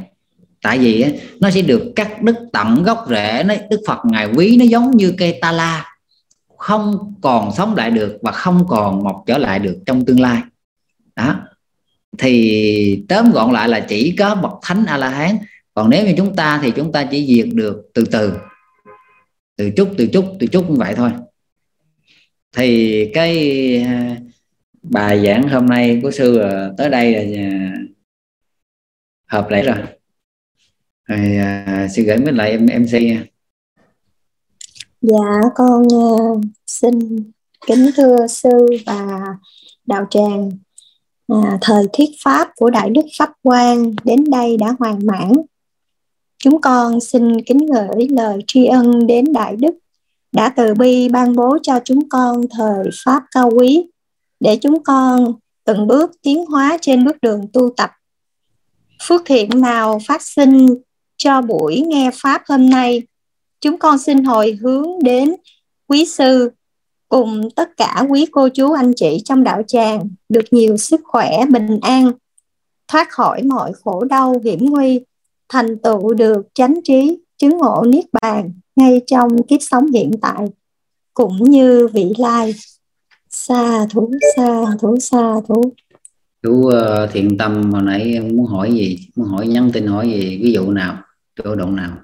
[0.62, 1.04] tại vì
[1.40, 4.96] nó sẽ được cắt đứt tận gốc rễ, nó, đức phật ngài quý nó giống
[4.96, 5.94] như cây ta la
[6.58, 10.42] không còn sống lại được và không còn mọc trở lại được trong tương lai.
[11.16, 11.36] Đó.
[12.18, 15.38] Thì tóm gọn lại là chỉ có bậc thánh a la hán
[15.74, 18.32] còn nếu như chúng ta thì chúng ta chỉ diệt được từ từ.
[19.56, 21.10] Từ chút từ chút từ chút như vậy thôi.
[22.56, 23.86] Thì cái
[24.90, 27.48] bài giảng hôm nay của sư ờ, tới đây là ờ,
[29.26, 29.76] hợp lẽ rồi.
[31.08, 33.24] Rồi à, sư gửi mới lại em em nha.
[35.02, 36.98] Dạ con uh, xin
[37.66, 39.20] kính thưa sư và
[39.86, 40.50] đạo tràng.
[41.28, 45.32] À, thời thuyết pháp của đại đức pháp quang đến đây đã hoàn mãn.
[46.38, 49.74] Chúng con xin kính gửi lời tri ân đến đại đức
[50.32, 53.86] đã từ bi ban bố cho chúng con thời pháp cao quý
[54.44, 55.34] để chúng con
[55.64, 57.90] từng bước tiến hóa trên bước đường tu tập.
[59.02, 60.68] Phước thiện nào phát sinh
[61.16, 63.02] cho buổi nghe pháp hôm nay?
[63.60, 65.34] Chúng con xin hồi hướng đến
[65.88, 66.50] quý sư
[67.08, 71.44] cùng tất cả quý cô chú anh chị trong đạo tràng được nhiều sức khỏe,
[71.46, 72.12] bình an,
[72.88, 75.00] thoát khỏi mọi khổ đau hiểm nguy,
[75.48, 80.46] thành tựu được chánh trí, chứng ngộ niết bàn ngay trong kiếp sống hiện tại,
[81.14, 82.54] cũng như vị lai
[83.34, 84.48] xa thú xa
[84.80, 85.62] thú xa thú
[86.42, 88.98] chú uh, thiện tâm hồi nãy muốn hỏi gì?
[89.16, 90.38] Muốn hỏi nhắn tin hỏi gì?
[90.42, 90.96] Ví dụ nào
[91.36, 91.96] chỗ động nào?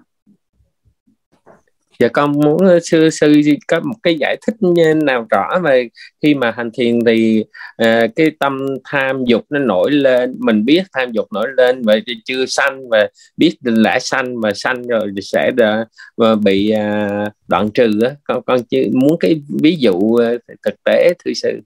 [2.01, 5.88] Dạ con muốn ờ, sư sư có một cái giải thích ờ, nào rõ về
[6.22, 7.44] khi mà hành thiền thì
[7.82, 11.96] uh, cái tâm tham dục nó nổi lên mình biết tham dục nổi lên và
[12.24, 15.84] chưa sanh và biết lẽ sanh và sanh rồi sẽ đờ,
[16.16, 18.11] và bị uh, đoạn trừ á.
[18.24, 20.20] Con con chỉ muốn cái ví dụ uh,
[20.64, 21.61] thực tế thưa sư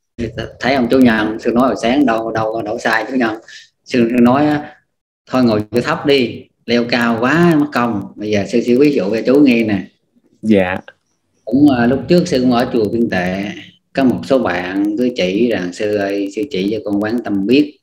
[0.61, 3.35] thấy ông chú nhận sư nói hồi sáng đâu đâu đâu sai chú nhận
[3.85, 4.47] sư nói
[5.31, 8.13] thôi ngồi chỗ thấp đi leo cao quá mất công.
[8.17, 9.85] Bây giờ sư sẽ ví dụ cho chú nghe nè
[10.45, 10.77] dạ.
[11.45, 13.45] Cũng uh, lúc trước sư cũng ở chùa viên tệ
[13.93, 17.47] có một số bạn cứ chỉ rằng sư ơi sư chỉ cho con quán tâm
[17.47, 17.79] biết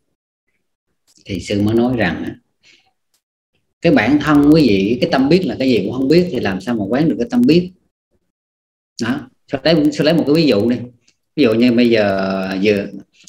[1.26, 2.26] thì sư mới nói rằng
[3.82, 6.39] cái bản thân quý vị cái tâm biết là cái gì cũng không biết thì
[6.39, 7.72] làm sao mà quán được cái tâm biết
[9.01, 9.20] đó
[9.51, 10.78] sư lấy sư lấy một cái ví dụ đi.
[11.36, 12.86] Ví dụ như bây giờ vừa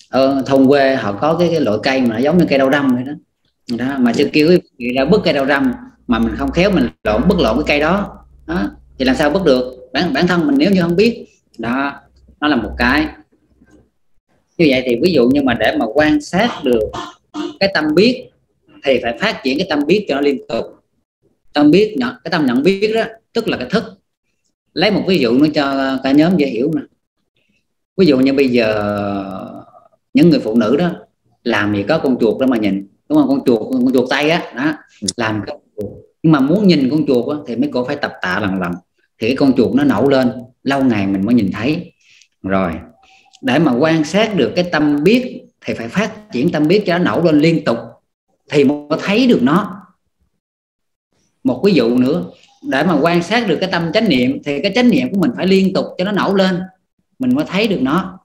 [0.09, 2.59] ở ờ, thôn quê họ có cái, cái loại cây mà nó giống như cây
[2.59, 3.13] đau răm vậy đó.
[3.79, 5.73] Đó mà sư kêu quý vị ra bứt cây đau răm
[6.07, 8.25] mà mình không khéo mình lộn bứt lộn cái cây đó.
[8.47, 8.71] Đó
[9.03, 9.89] thì làm sao bứt được?
[9.93, 11.27] Bản bản thân mình nếu như không biết
[11.59, 12.01] đó
[12.41, 13.07] nó là một cái.
[14.59, 16.91] Như vậy thì ví dụ như mà để mà quan sát được
[17.61, 18.31] cái tâm biết
[18.85, 20.65] thì phải phát triển cái tâm biết cho nó liên tục.
[21.53, 23.85] Tâm biết nhận cái tâm nhận biết đó tức là cái thức.
[24.75, 26.83] Lấy một ví dụ nữa cho cả nhóm dễ hiểu nè.
[27.97, 28.95] Ví dụ như bây giờ
[30.15, 30.91] những người phụ nữ đó
[31.45, 33.29] làm gì có con chuột đó mà nhìn đúng không?
[33.29, 34.73] Con chuột con chuột tay á đó
[35.17, 35.57] làm cái
[36.23, 38.73] nhưng mà muốn nhìn con chuột á, thì mấy cô phải tập tạ lần lần
[39.23, 41.93] thì cái con chuột nó nổi lên lâu ngày mình mới nhìn thấy.
[42.43, 42.73] Rồi
[43.43, 46.99] để mà quan sát được cái tâm biết thì phải phát triển tâm biết cho
[46.99, 47.79] nó nổi lên liên tục
[48.51, 49.87] thì mới thấy được nó.
[51.45, 52.25] Một ví dụ nữa
[52.71, 55.31] để mà quan sát được cái tâm chánh niệm thì cái chánh niệm của mình
[55.37, 56.61] phải liên tục cho nó nổi lên
[57.19, 58.19] mình mới thấy được nó.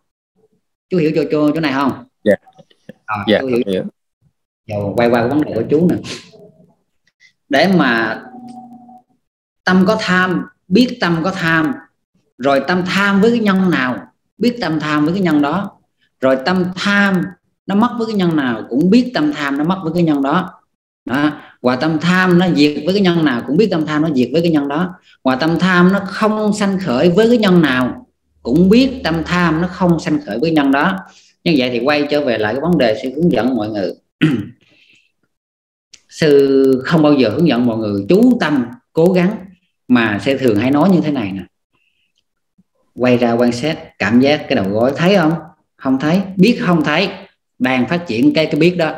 [0.89, 1.91] Chú hiểu cho cho chỗ này không?
[2.23, 2.33] Dạ.
[3.05, 3.61] À, dạ chú hiểu.
[3.73, 3.85] yeah.
[4.67, 5.95] Rồi quay qua vấn đề của chú nè.
[7.49, 8.23] Để mà
[9.63, 11.73] tâm có tham biết tâm có tham,
[12.37, 13.99] rồi tâm tham với cái nhân nào,
[14.37, 15.71] biết tâm tham với cái nhân đó.
[16.21, 17.23] Rồi tâm tham
[17.67, 20.21] nó mất với cái nhân nào cũng biết tâm tham nó mất với cái nhân
[20.21, 20.49] đó.
[21.05, 21.31] Đó.
[21.61, 24.29] Và tâm tham nó diệt với cái nhân nào cũng biết tâm tham nó diệt
[24.33, 24.95] với cái nhân đó.
[25.23, 28.05] Và tâm tham nó không sanh khởi với cái nhân nào
[28.43, 30.97] cũng biết tâm tham nó không sanh khởi với nhân đó.
[31.43, 33.93] Như vậy thì quay trở về lại cái vấn đề sẽ hướng dẫn mọi người.
[36.09, 38.05] Sư không bao giờ hướng dẫn mọi người.
[38.09, 39.46] Chú tâm, cố gắng
[39.87, 41.41] mà sẽ thường hay nói như thế này nè.
[42.95, 45.33] Quay ra quan sát, cảm giác cái đầu gối thấy không?
[45.77, 46.21] Không thấy.
[46.35, 47.09] Biết không thấy.
[47.59, 48.93] Đang phát triển cái cái biết đó.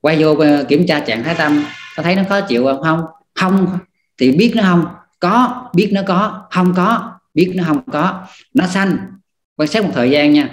[0.00, 1.64] Quay vô ờ, kiểm tra trạng thái tâm.
[1.96, 2.82] Có thấy nó khó chịu không?
[2.82, 3.06] Không.
[3.34, 3.78] Không.
[4.18, 4.86] Thì biết nó không?
[5.20, 5.68] Có.
[5.74, 6.46] Biết nó có.
[6.50, 7.12] Không có.
[7.34, 8.26] Biết nó không có.
[8.54, 8.98] Nó xanh.
[9.56, 10.48] Quan sát một thời gian nha.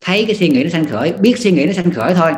[0.00, 1.12] Thấy cái suy nghĩ nó sanh khởi.
[1.12, 2.32] Biết suy nghĩ nó sanh khởi thôi.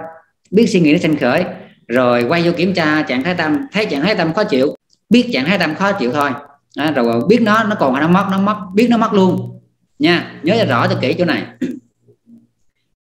[0.50, 1.44] Biết suy nghĩ nó sanh khởi.
[1.88, 3.58] Rồi quay vô kiểm tra trạng thái tâm.
[3.72, 4.76] Thấy trạng thái tâm khó chịu
[5.12, 6.30] biết trạng thái tâm khó chịu thôi.
[6.76, 9.60] À, rồi biết nó nó còn nó mất nó mất biết nó mất luôn.
[9.98, 11.42] Nha nhớ cho rõ cho kỹ chỗ này.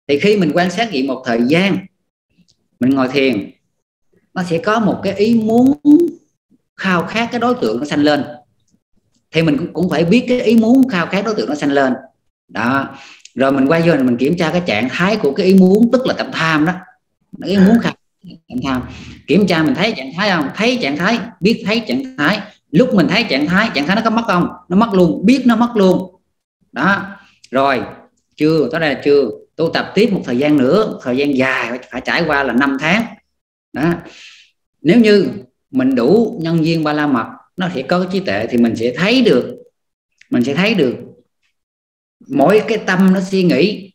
[0.07, 1.77] Thì khi mình quan sát vậy một thời gian
[2.79, 3.51] mình ngồi thiền
[4.33, 5.73] nó sẽ có một cái ý muốn
[6.75, 8.23] khao khát cái đối tượng nó sanh lên.
[9.31, 11.71] Thì mình cũng, cũng phải biết cái ý muốn khao khát đối tượng nó sanh
[11.71, 11.93] lên.
[12.47, 12.97] Đó
[13.35, 16.05] rồi mình quay vô mình kiểm tra cái trạng thái của cái ý muốn tức
[16.05, 16.73] là tâm tham đó.
[17.41, 17.93] Cái ý muốn khao
[18.23, 18.81] trạng tham
[19.27, 20.49] kiểm tra mình thấy trạng thái không?
[20.55, 22.39] Thấy trạng thái, biết thấy trạng thái.
[22.71, 24.47] Lúc mình thấy trạng thái trạng thái nó có mất không?
[24.69, 26.15] Nó mất luôn, biết nó mất luôn.
[26.71, 27.05] Đó.
[27.51, 27.81] Rồi,
[28.35, 29.29] chưa tới đây là chưa.
[29.55, 32.77] Tu tập tiếp một thời gian nữa thời gian dài, phải trải qua là 5
[32.79, 33.05] tháng.
[33.73, 33.93] Đó.
[34.81, 35.27] Nếu như
[35.71, 37.25] mình đủ nhân viên ba la mật,
[37.57, 39.57] nó sẽ có cái trí tuệ thì mình sẽ thấy được,
[40.29, 40.95] mình sẽ thấy được.
[42.27, 43.91] Mỗi cái tâm nó suy nghĩ,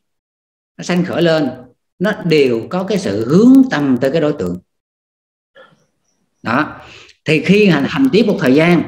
[0.76, 1.50] nó sanh khởi lên
[1.99, 4.59] nó đều có cái sự hướng tâm tới cái đối tượng.
[6.42, 6.80] Đó.
[7.24, 8.82] Thì khi hành hành tiếp một thời gian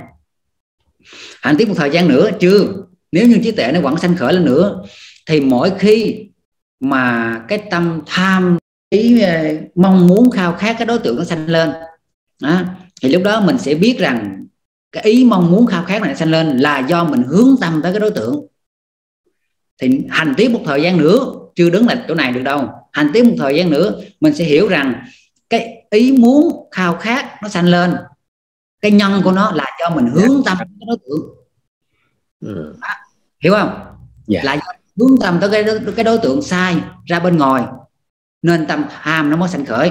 [1.43, 2.67] hành tiếp một thời gian nữa chưa.
[3.13, 4.83] Nếu như trí tuệ nó vẫn sanh khởi lên nữa
[5.27, 6.27] thì mỗi khi
[6.81, 8.59] mà cái tâm tham
[8.91, 9.45] ý ờ,
[9.75, 11.73] mong muốn khao khát cái đối tượng nó sanh lên
[12.43, 12.63] đó,
[13.03, 14.47] thì lúc đó mình sẽ biết rằng
[14.93, 17.93] cái ý mong muốn khao khát này sanh lên là do mình hướng tâm tới
[17.93, 18.47] cái đối tượng.
[19.81, 23.11] Thì hành tiếp một thời gian nữa chưa đứng lại chỗ này được đâu hành
[23.13, 25.05] tiếp một thời gian nữa mình sẽ hiểu rằng
[25.51, 27.95] cái ý muốn khao khát nó sanh lên.
[28.81, 31.37] Cái nhân của nó là do mình hướng tâm tới cái đối tượng.
[32.41, 32.77] Ừ.
[33.41, 33.85] hiểu không?
[34.27, 34.41] Dạ.
[34.45, 34.61] là
[34.97, 35.65] hướng tâm tới cái
[35.97, 37.65] cái đối tượng sai ra bên ngoài.
[38.43, 39.91] Nên tâm tham nó mới sanh khởi.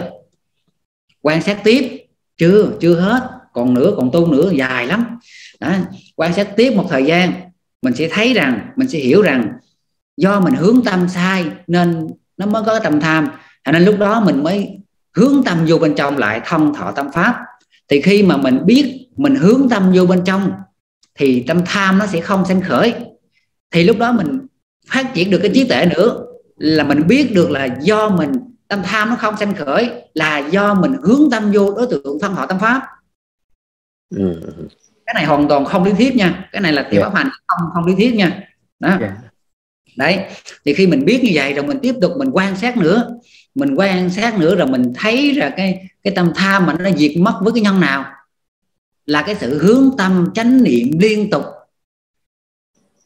[1.22, 2.06] Quan sát tiếp
[2.38, 3.30] chưa chưa hết.
[3.54, 5.20] Còn nữa còn tu nữa dài lắm.
[5.60, 5.72] Đó.
[6.16, 7.34] quan sát tiếp một thời gian
[7.82, 9.52] mình sẽ thấy rằng mình sẽ hiểu rằng
[10.18, 13.30] do mình hướng tâm sai nên nó mới có tâm tham
[13.66, 14.80] cho nên lúc đó mình mới
[15.16, 17.36] hướng tâm vô bên trong lại thông thọ tâm pháp
[17.88, 20.52] thì khi mà mình biết mình hướng tâm vô bên trong
[21.16, 22.94] thì tâm tham nó sẽ không sanh khởi
[23.72, 24.48] thì lúc đó mình
[24.90, 26.26] phát triển được cái trí tuệ nữa
[26.58, 28.32] là mình biết được là do mình
[28.68, 32.34] tâm tham nó không sanh khởi là do mình hướng tâm vô đối tượng thân
[32.34, 32.82] họ tâm pháp
[34.16, 34.42] ừ.
[35.06, 37.14] cái này hoàn toàn không lý thuyết nha cái này là tiểu yeah.
[37.14, 37.20] Dạ.
[37.20, 39.14] hành không không lý thuyết nha đó yeah.
[39.98, 40.20] Đấy
[40.66, 43.10] thì khi mình biết như vậy rồi mình tiếp tục mình quan sát nữa.
[43.56, 47.12] Mình quan sát nữa rồi mình thấy ra cái cái tâm tham mà nó diệt
[47.18, 48.06] mất với cái nhân nào
[49.06, 51.44] là cái sự hướng tâm chánh niệm liên tục.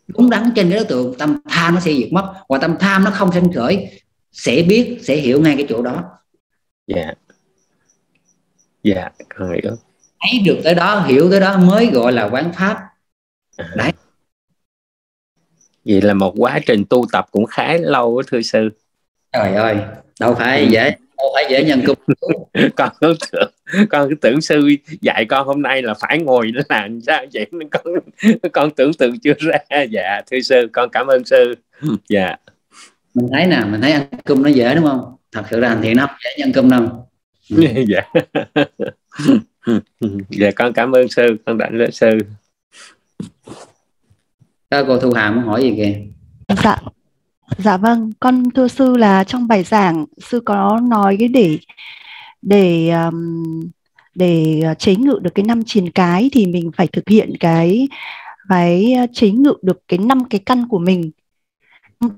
[0.08, 3.04] Đúng đắn trên cái đối tượng tâm tham nó sẽ diệt mất và tâm tham
[3.04, 6.04] nó không sinh khởi sẽ biết sẽ hiểu ngay cái chỗ đó.
[6.88, 6.96] Dạ.
[6.96, 7.18] Yeah.
[8.84, 9.76] dạ yeah, con hiểu.
[10.22, 12.80] Thấy được tới đó hiểu tới đó mới gọi là quán pháp.
[13.58, 13.74] À.
[13.76, 13.92] đấy
[15.90, 18.70] vậy là một quá trình tu tập cũng khá lâu thưa sư.
[19.34, 19.76] Trời ơi
[20.20, 20.68] đâu phải ừ.
[20.70, 21.98] dễ đâu phải dễ nhân cung
[22.76, 23.52] con cứ tưởng
[23.90, 24.70] con cứ tưởng sư
[25.02, 27.46] dạy con hôm nay là phải ngồi để làm sao vậy?
[27.72, 27.84] Con
[28.52, 29.86] con tưởng tượng chưa ra.
[29.90, 31.56] Dạ thưa sư con cảm ơn sư.
[32.10, 32.36] Dạ.
[33.14, 35.16] Mình thấy nè mình thấy ăn cung nó dễ đúng không?
[35.32, 37.08] Thật sự là hành thiện nó không dễ nhân cung đâu.
[37.88, 38.02] Dạ.
[40.30, 42.18] Dạ con cảm ơn sư con đảnh lễ sư
[44.70, 45.96] các cô thu hà muốn hỏi gì kìa?
[46.64, 46.78] Dạ.
[47.58, 51.60] Dạ vâng con thưa sư là trong bài giảng sư có nói cái để
[52.42, 53.70] để um,
[54.16, 57.88] để ờ, chế ngự được cái năm triền cái thì mình phải thực hiện cái
[58.50, 61.12] cái ờ, chế ngự được cái năm cái căn của mình.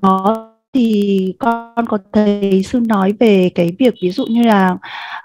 [0.02, 4.78] Đó thì con có thấy sư nói về cái việc ví dụ như là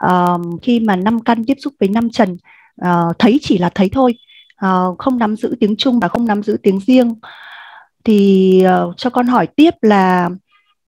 [0.06, 2.36] uh, khi mà năm căn tiếp xúc với năm trần
[2.82, 4.14] uh, thấy chỉ là thấy thôi
[4.64, 7.14] uh, không nắm giữ tiếng chung và không nắm giữ tiếng riêng.
[8.04, 10.28] Thì uh, cho con hỏi tiếp là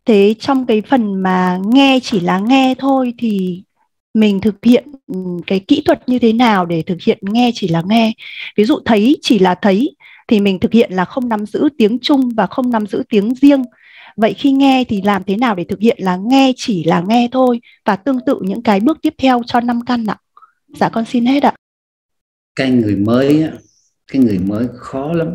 [0.05, 3.63] thế trong cái phần mà nghe chỉ là nghe thôi thì
[4.15, 4.89] mình thực hiện
[5.47, 8.13] cái kỹ thuật như thế nào để thực hiện nghe chỉ là nghe?
[8.57, 9.97] Ví dụ thấy chỉ là thấy
[10.29, 13.35] thì mình thực hiện là không nắm giữ tiếng chung và không nắm giữ tiếng
[13.35, 13.65] riêng.
[14.17, 17.29] Vậy khi nghe thì làm thế nào để thực hiện là nghe chỉ là nghe
[17.33, 20.17] thôi và tương tự những cái bước tiếp theo cho năm căn ạ?
[20.69, 21.58] Dạ con xin hết ạ
[22.59, 23.53] cái người mới á,
[24.13, 25.29] cái người mới khó lắm.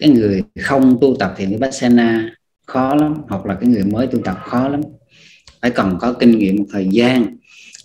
[0.00, 2.30] Cái người không tu tập thiền vipassana
[2.66, 3.14] khó lắm.
[3.28, 4.80] Hoặc là cái người mới tu tập khó lắm.
[5.62, 7.36] Phải cần có kinh nghiệm một thời gian.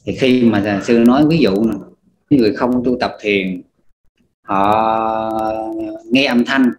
[0.05, 1.77] Thì khi mà sư nói ví dụ này,
[2.29, 3.61] người không tu tập thiền
[4.41, 5.61] họ
[6.11, 6.69] nghe âm thanh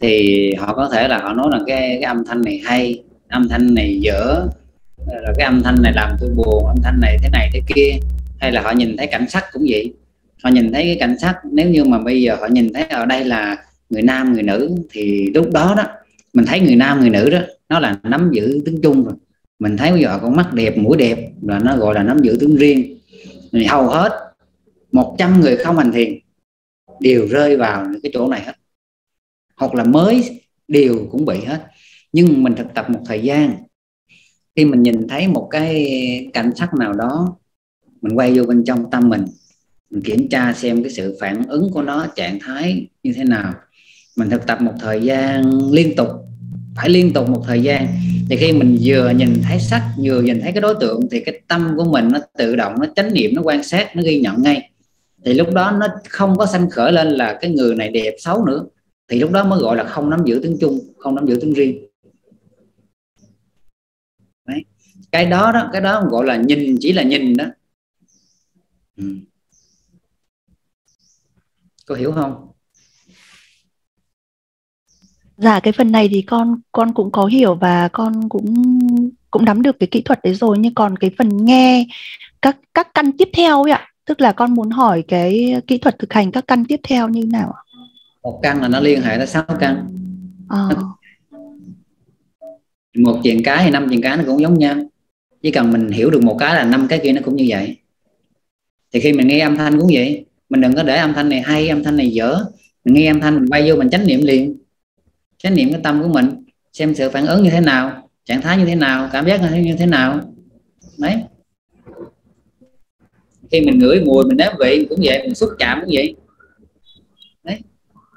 [0.00, 3.48] thì họ có thể là họ nói là cái cái âm thanh này hay âm
[3.48, 4.46] thanh này dở
[5.06, 7.90] rồi cái âm thanh này làm tôi buồn âm thanh này thế này thế kia.
[8.38, 9.94] Hay là họ nhìn thấy cảnh sắc cũng vậy
[10.46, 13.06] họ nhìn thấy cái cảnh sắc, nếu như mà bây giờ họ nhìn thấy ở
[13.06, 15.84] đây là người nam, người nữ thì lúc đó đó,
[16.34, 17.38] mình thấy người nam, người nữ đó,
[17.68, 19.14] nó là nắm giữ tướng chung rồi.
[19.58, 22.36] Mình thấy bây giờ con mắt đẹp, mũi đẹp, là nó gọi là nắm giữ
[22.40, 22.98] tướng riêng.
[23.52, 24.12] Thì hầu hết
[24.92, 26.18] 100 người không hành thiền
[27.00, 28.54] đều rơi vào cái chỗ này hết.
[29.56, 31.66] Hoặc là mới đều cũng bị hết.
[32.12, 33.54] Nhưng mình thực tập một thời gian,
[34.56, 37.36] khi mình nhìn thấy một cái cảnh sắc nào đó,
[38.02, 39.24] mình quay vô bên trong tâm mình
[39.96, 43.54] mình kiểm tra xem cái sự phản ứng của nó, trạng thái như thế nào.
[44.16, 46.08] Mình thực tập một thời gian liên tục,
[46.76, 47.86] phải liên tục một thời gian.
[48.28, 51.40] Thì khi mình vừa nhìn thấy sắc vừa nhìn thấy cái đối tượng thì cái
[51.48, 54.42] tâm của mình nó tự động, nó chánh niệm, nó quan sát, nó ghi nhận
[54.42, 54.70] ngay.
[55.24, 58.44] Thì lúc đó nó không có sanh khởi lên là cái người này đẹp xấu
[58.46, 58.66] nữa.
[59.08, 61.52] Thì lúc đó mới gọi là không nắm giữ tiếng chung không nắm giữ tiếng
[61.52, 61.86] riêng.
[64.48, 64.64] Đấy.
[65.12, 67.44] cái đó đó, cái đó gọi là nhìn, chỉ là nhìn đó.
[68.96, 69.04] Ừ
[71.86, 72.48] có hiểu không?
[75.36, 78.54] Dạ cái phần này thì con con cũng có hiểu và con cũng
[79.30, 80.58] cũng nắm được cái kỹ thuật đấy rồi.
[80.58, 81.86] Nhưng còn cái phần nghe
[82.42, 85.98] các các căn tiếp theo ấy ạ, tức là con muốn hỏi cái kỹ thuật
[85.98, 87.60] thực hành các căn tiếp theo như nào ạ?
[88.26, 89.86] một căn là nó liên hệ tới sáu căn.
[90.48, 90.68] À.
[92.98, 94.76] một chuyện cái hay năm chuyện cái nó cũng giống nhau.
[95.42, 97.76] Chỉ cần mình hiểu được một cái là năm cái kia nó cũng như vậy.
[98.92, 101.40] Thì khi mình nghe âm thanh cũng vậy mình đừng có để âm thanh này
[101.40, 102.44] hay âm thanh này dở.
[102.84, 104.58] Mình nghe âm thanh mình bay vô mình chánh niệm liền.
[105.38, 108.58] Chánh niệm cái tâm của mình xem sự phản ứng như thế nào trạng thái
[108.58, 110.20] như thế nào cảm giác như thế nào.
[110.98, 111.22] Đấy.
[113.50, 116.16] Khi mình ngửi mùi mình nếm vị cũng vậy mình xúc chạm cũng vậy.
[117.42, 117.60] Đấy.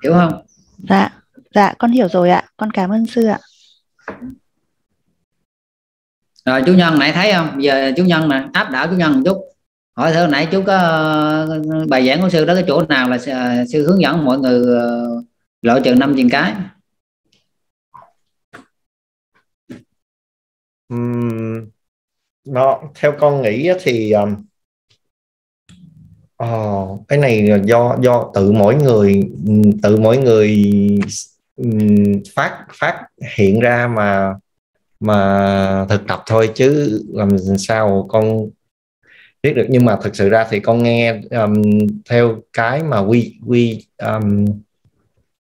[0.03, 0.45] Hiểu không?
[0.89, 1.09] Dạ
[1.55, 2.43] dạ con hiểu rồi ạ.
[2.57, 3.39] Con cảm ơn sư ạ.
[6.45, 7.63] Rồi chú nhân nãy thấy không?
[7.63, 9.38] Giờ chú nhân nè áp đảo chú nhân một chút
[9.96, 13.18] hỏi thưa nãy chú có ờ, bài giảng của sư đó cái chỗ nào là
[13.28, 15.08] ờ, sư hướng dẫn mọi người ờ,
[15.62, 16.54] loại trừ năm chuyện cái?
[20.90, 21.70] Um,
[22.46, 24.36] nó theo con nghĩ thì um,
[26.44, 29.22] oh, cái này là do do tự mỗi người
[29.84, 30.66] tự mỗi người
[31.56, 34.34] um, phát phát hiện ra mà
[35.00, 38.50] mà thực tập thôi chứ làm sao con
[39.44, 41.62] biết được nhưng mà thực sự ra thì con nghe um,
[42.10, 44.46] theo cái mà quy quy um,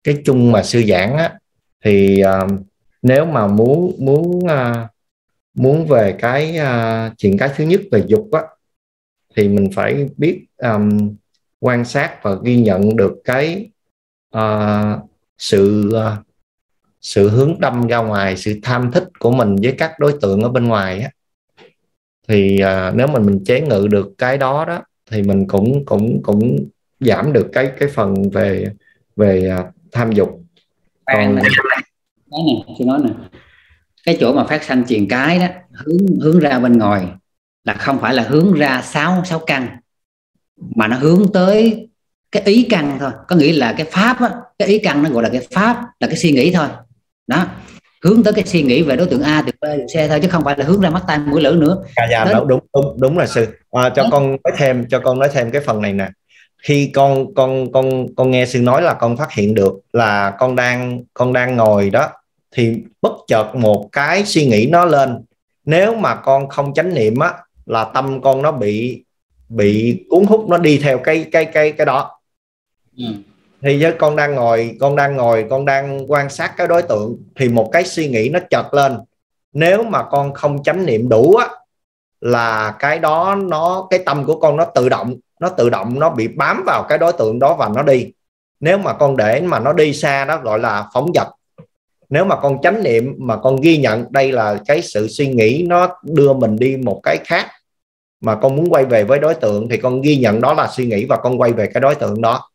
[0.03, 1.33] cái chung mà sư giảng á
[1.85, 2.63] thì um,
[3.01, 4.89] nếu mà muốn muốn uh,
[5.53, 8.41] muốn về cái uh, chuyện cái thứ nhất về dục á
[9.35, 11.15] thì mình phải biết um,
[11.59, 13.69] quan sát và ghi nhận được cái
[14.37, 16.25] uh, sự uh,
[17.01, 20.49] sự hướng tâm ra ngoài sự tham thích của mình với các đối tượng ở
[20.49, 21.09] bên ngoài á
[22.27, 26.23] thì uh, nếu mình mình chế ngự được cái đó đó thì mình cũng cũng
[26.23, 26.57] cũng
[26.99, 28.67] giảm được cái cái phần về
[29.15, 30.29] về uh, tham dục.
[31.05, 31.45] Còn này,
[32.31, 33.09] cái này tôi nói nè.
[34.05, 37.07] Cái chỗ mà phát sanh truyền cái đó hướng hướng ra bên ngoài
[37.63, 39.67] là không phải là hướng ra sáu sáu căn
[40.75, 41.89] mà nó hướng tới
[42.31, 43.11] cái ý căn thôi.
[43.27, 46.07] Có nghĩa là cái pháp á, cái ý căn nó gọi là cái pháp là
[46.07, 46.67] cái suy nghĩ thôi.
[47.27, 47.47] Đó
[48.03, 50.27] hướng tới cái suy nghĩ về đối tượng A từ B từ C thôi chứ
[50.27, 51.77] không phải là hướng ra mắt tay mũi lưỡi nữa.
[51.95, 54.09] À, dạ, đúng, đúng đúng đúng là sư à, cho đó.
[54.11, 56.09] con nói thêm cho con nói thêm cái phần này nè.
[56.63, 60.55] Khi con con con con nghe sư nói là con phát hiện được là con
[60.55, 62.09] đang con đang ngồi đó
[62.55, 65.25] thì bất chợt một cái suy nghĩ nó lên.
[65.65, 67.33] Nếu mà con không chánh niệm á
[67.65, 69.03] là tâm con nó bị
[69.49, 72.19] bị cuốn hút nó đi theo cái cái cái cái đó.
[72.97, 73.05] Ừ
[73.63, 77.17] thì với con đang ngồi, con đang ngồi, con đang quan sát cái đối tượng.
[77.35, 78.97] Thì một cái suy nghĩ nó chợt lên.
[79.53, 81.47] Nếu mà con không chánh niệm đủ á,
[82.21, 86.09] là cái đó nó, cái tâm của con nó tự động, nó tự động nó
[86.09, 88.11] bị bám vào cái đối tượng đó và nó đi.
[88.59, 91.27] Nếu mà con để mà nó đi xa, đó gọi là phóng dật.
[92.09, 95.65] Nếu mà con chánh niệm mà con ghi nhận, đây là cái sự suy nghĩ
[95.67, 97.47] nó đưa mình đi một cái khác,
[98.21, 100.85] mà con muốn quay về với đối tượng, thì con ghi nhận đó là suy
[100.85, 102.49] nghĩ và con quay về cái đối tượng đó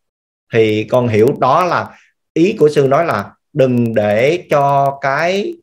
[0.52, 1.88] thì con hiểu đó là
[2.34, 5.54] ý của sư nói là đừng để cho cái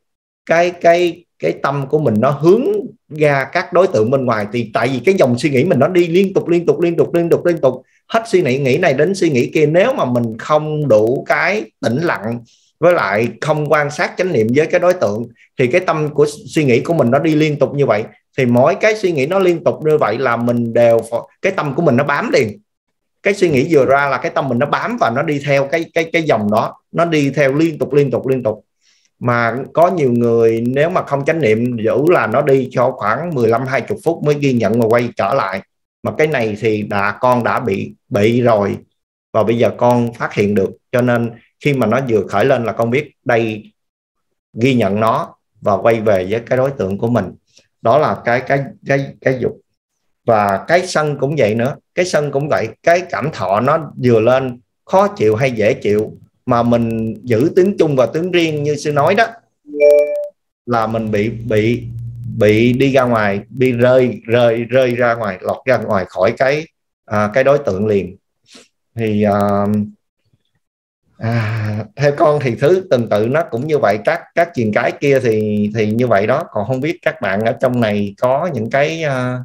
[0.46, 2.64] cái cái cái tâm của mình nó hướng
[3.08, 4.46] ra các đối tượng bên ngoài.
[4.52, 6.96] Thì tại vì cái dòng suy nghĩ mình nó đi liên tục liên tục liên
[6.96, 7.82] tục liên tục liên tục.
[8.08, 9.66] Hết suy nghĩ nghĩ này đến suy nghĩ kia.
[9.66, 12.40] Nếu mà mình không đủ cái tĩnh lặng
[12.80, 15.28] với lại không quan sát chánh niệm với cái đối tượng,
[15.58, 18.04] thì cái tâm của suy nghĩ của mình nó đi liên tục như vậy.
[18.38, 21.00] Thì mỗi cái suy nghĩ nó liên tục như vậy là mình đều
[21.42, 22.58] cái tâm của mình nó bám liền
[23.26, 25.66] cái suy nghĩ vừa ra là cái tâm mình nó bám và nó đi theo
[25.66, 26.74] cái cái cái dòng đó.
[26.92, 28.64] Nó đi theo liên tục liên tục liên tục.
[29.18, 33.34] Mà có nhiều người nếu mà không chánh niệm, giữ là nó đi cho khoảng
[33.34, 35.60] 15 20 phút mới ghi nhận và quay trở lại.
[36.02, 38.78] Mà cái này thì đã con đã bị bị rồi.
[39.32, 40.70] Và bây giờ con phát hiện được.
[40.92, 41.30] Cho nên
[41.64, 43.72] khi mà nó vừa khởi lên là con biết đây
[44.60, 47.34] ghi nhận nó và quay về với cái đối tượng của mình.
[47.82, 49.60] Đó là cái cái cái cái dục.
[50.26, 54.20] Và cái sân cũng vậy nữa cái sân cũng vậy cái cảm thọ nó vừa
[54.20, 56.12] lên khó chịu hay dễ chịu
[56.46, 59.26] mà mình giữ tướng chung và tướng riêng như sư nói đó
[60.66, 61.82] là mình bị bị
[62.36, 66.66] bị đi ra ngoài bị rơi rơi rơi ra ngoài lọt ra ngoài khỏi cái
[67.04, 68.16] à, cái đối tượng liền.
[68.94, 69.66] Thì à,
[71.18, 74.92] à, theo con thì thứ tương tự nó cũng như vậy các các truyền cái
[74.92, 76.44] kia thì thì như vậy đó.
[76.52, 79.38] Còn không biết các bạn ở trong này có những cái à,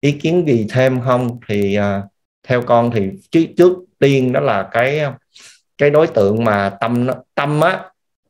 [0.00, 1.40] ý kiến gì thêm không?
[1.48, 2.04] Thì uh,
[2.48, 5.02] theo con thì trước trước tiên đó là cái
[5.78, 7.80] cái đối tượng mà tâm tâm á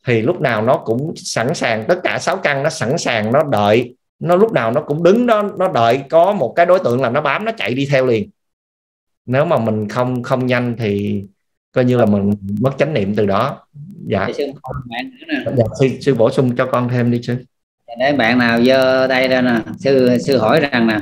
[0.06, 3.42] thì lúc nào nó cũng sẵn sàng tất cả sáu căn nó sẵn sàng nó
[3.42, 3.94] đợi.
[4.18, 7.10] Nó lúc nào nó cũng đứng đó nó đợi có một cái đối tượng là
[7.10, 8.30] nó bám nó chạy đi theo liền.
[9.26, 11.24] Nếu mà mình không không nhanh thì
[11.72, 13.66] coi như là mình mất chánh niệm từ đó.
[14.06, 14.28] Dạ.
[14.36, 14.44] Sư,
[15.56, 17.36] dạ, sư, sư bổ sung cho con thêm đi sư.
[17.98, 19.60] Để bạn nào dơ đây ra nè.
[19.78, 20.98] Sư sư hỏi rằng nè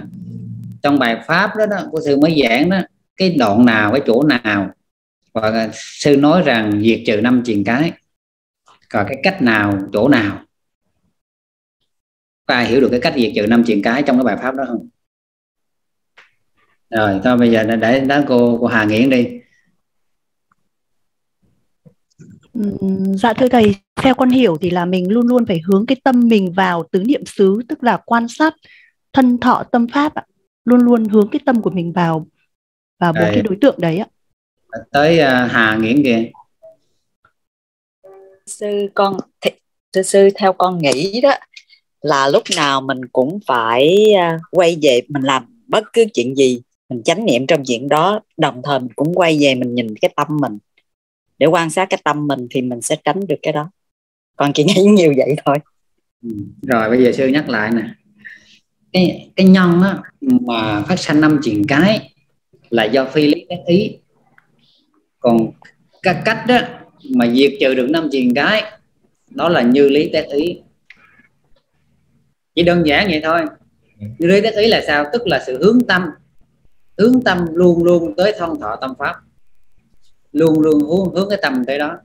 [0.84, 2.78] trong bài pháp đó, đó của sư mới giảng đó
[3.16, 4.70] cái đoạn nào cái chỗ nào
[5.32, 7.92] và sư nói rằng diệt trừ năm triền cái.
[8.88, 10.42] Còn cái cách nào chỗ nào?
[12.46, 14.54] Có ai hiểu được cái cách diệt trừ năm triền cái trong cái bài pháp
[14.54, 14.88] đó không?
[16.90, 19.40] Rồi thôi bây giờ để đó cô cô Hà Nghiễn đi.
[23.14, 26.28] Dạ thưa thầy, theo con hiểu thì là mình luôn luôn phải hướng cái tâm
[26.28, 28.54] mình vào tứ niệm xứ, tức là quan sát
[29.12, 30.24] thân thọ tâm pháp ạ.
[30.64, 32.26] Luôn luôn hướng cái tâm của mình vào
[33.00, 34.06] vào bốn cái đối tượng đấy ạ.
[34.90, 36.30] Tới uh, Hà Nghiễn kìa.
[38.46, 39.16] Sư con
[39.92, 41.34] sư sư theo con nghĩ đó
[42.00, 46.62] là lúc nào mình cũng phải uh, quay về mình làm bất cứ chuyện gì
[46.88, 50.12] mình chánh niệm trong chuyện đó đồng thời mình cũng quay về mình nhìn cái
[50.16, 50.58] tâm mình
[51.38, 53.70] để quan sát cái tâm mình thì mình sẽ tránh được cái đó
[54.36, 55.56] còn chỉ nghĩ nhiều vậy thôi
[56.22, 56.30] ừ.
[56.62, 57.82] rồi bây giờ sư nhắc lại nè
[58.94, 62.12] cái cái nhân á, mà phát sanh năm truyền cái
[62.70, 63.98] là do phi lý tác ý.
[65.18, 65.50] Còn
[66.02, 66.58] cái cách đó
[67.16, 68.62] mà diệt trừ được năm truyền cái
[69.30, 70.60] đó là như lý tác ý.
[72.54, 73.40] Chỉ đơn giản vậy thôi.
[73.98, 75.04] Như lý tác ý là sao?
[75.12, 76.02] Tức là sự hướng tâm.
[76.98, 79.14] Hướng tâm luôn luôn tới thông thọ tâm pháp.
[80.32, 81.98] Luôn luôn hướng, hướng cái tâm tới đó.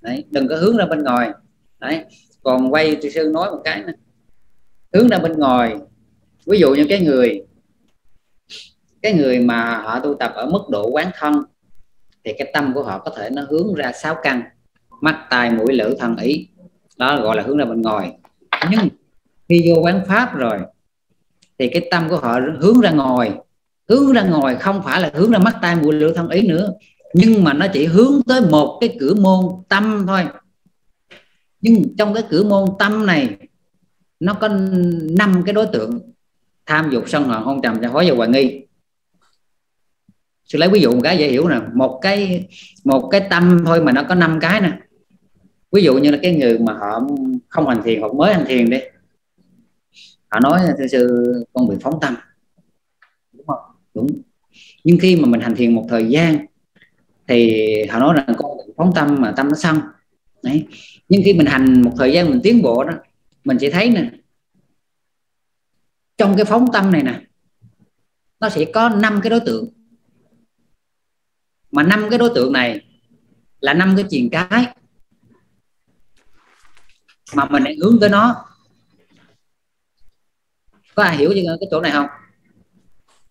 [0.00, 1.30] Đấy, đừng có hướng ra bên ngoài.
[1.80, 2.04] Đấy.
[2.42, 3.92] còn quay thì sư nói một cái nữa
[4.94, 5.76] hướng ra bên ngoài.
[6.46, 7.44] Ví dụ như cái người
[9.02, 11.42] cái người mà họ tu tập ở mức độ quán thân,
[12.24, 14.42] thì cái tâm của họ có thể nó hướng ra sáu căn.
[15.00, 16.48] Mắt, tai, mũi, lưỡi, thân, ý.
[16.96, 18.12] Đó gọi là hướng ra bên ngoài.
[18.70, 18.88] Nhưng
[19.48, 20.58] khi vô quán pháp rồi,
[21.58, 23.32] thì cái tâm của họ hướng ra ngoài.
[23.88, 26.72] Hướng ra ngoài không phải là hướng ra mắt, tai, mũi, lưỡi, thân, ý nữa.
[27.14, 30.22] Nhưng mà nó chỉ hướng tới một cái cửa môn tâm thôi.
[31.60, 33.28] Nhưng trong cái cửa môn tâm này
[34.20, 34.48] nó có
[35.18, 36.12] năm cái đối tượng
[36.66, 38.60] tham dục sân hận, hôn trầm cho hối và hoài nghi.
[40.44, 41.60] Sư lấy ví dụ một cái dễ hiểu nè.
[41.74, 42.48] Một cái
[42.84, 44.78] một cái tâm thôi mà nó có năm cái nè.
[45.72, 47.06] Ví dụ như là cái người mà họ
[47.48, 48.78] không hành thiền hoặc mới hành thiền đi.
[50.28, 52.14] Họ nói thưa sư, con bị phóng tâm.
[53.32, 53.58] Đúng không?
[53.94, 54.06] Đúng.
[54.84, 56.46] Nhưng khi mà mình hành thiền một thời gian
[57.28, 59.80] thì họ nói là, con bị phóng tâm mà tâm nó xong.
[60.42, 60.66] đấy.
[61.08, 62.92] Nhưng khi mình hành một thời gian mình tiến bộ đó
[63.44, 64.10] mình sẽ thấy nè
[66.16, 67.20] trong cái phóng tâm này nè
[68.40, 69.68] nó sẽ có năm cái đối tượng
[71.70, 72.86] mà năm cái đối tượng này
[73.60, 74.74] là năm cái truyền cái
[77.34, 78.44] mà mình đang hướng tới nó
[80.94, 82.06] có ai hiểu cái chỗ này không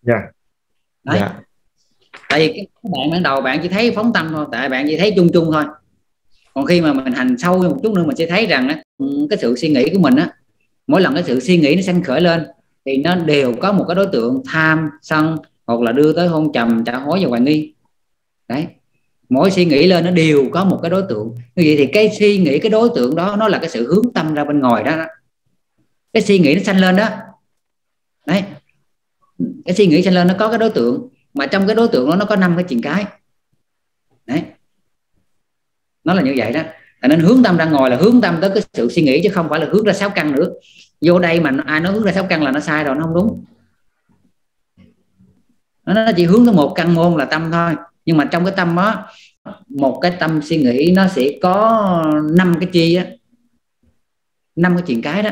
[0.02, 0.34] dạ yeah.
[1.04, 1.18] Đấy.
[1.18, 1.32] Yeah.
[2.28, 4.96] tại vì cái bạn ban đầu bạn chỉ thấy phóng tâm thôi tại bạn chỉ
[4.98, 5.64] thấy chung chung thôi
[6.54, 8.82] còn khi mà mình hành sâu một chút nữa mình sẽ thấy rằng
[9.30, 10.30] cái sự suy nghĩ của mình á
[10.86, 12.46] mỗi lần cái sự suy nghĩ nó sanh khởi lên
[12.84, 15.36] thì nó đều có một cái đối tượng tham sân
[15.66, 17.74] hoặc là đưa tới hôn trầm trả hối và hoài nghi.
[18.48, 18.66] Đấy.
[19.28, 21.34] Mỗi suy nghĩ lên nó đều có một cái đối tượng.
[21.36, 24.12] Như vậy thì cái suy nghĩ cái đối tượng đó nó là cái sự hướng
[24.12, 25.04] tâm ra bên ngoài đó, đó.
[26.12, 27.08] cái suy nghĩ nó sanh lên đó.
[28.26, 28.42] Đấy.
[29.64, 32.10] Cái suy nghĩ sanh lên nó có cái đối tượng mà trong cái đối tượng
[32.10, 33.04] đó nó có năm cái chuyện cái.
[34.26, 34.42] Đấy
[36.04, 36.60] nó là như vậy đó.
[37.00, 39.28] Tại nên hướng tâm ra ngồi là hướng tâm tới cái sự suy nghĩ chứ
[39.32, 40.48] không phải là hướng ra sáu căn nữa.
[41.00, 43.14] Vô đây mà ai nói hướng ra sáu căn là nó sai rồi, nó không
[43.14, 43.44] đúng.
[45.86, 47.72] Nó chỉ hướng tới một căn môn là tâm thôi.
[48.04, 49.08] Nhưng mà trong cái tâm đó
[49.68, 53.06] một cái tâm suy nghĩ nó sẽ có năm cái chi á.
[54.56, 55.30] Năm cái chuyện cái đó.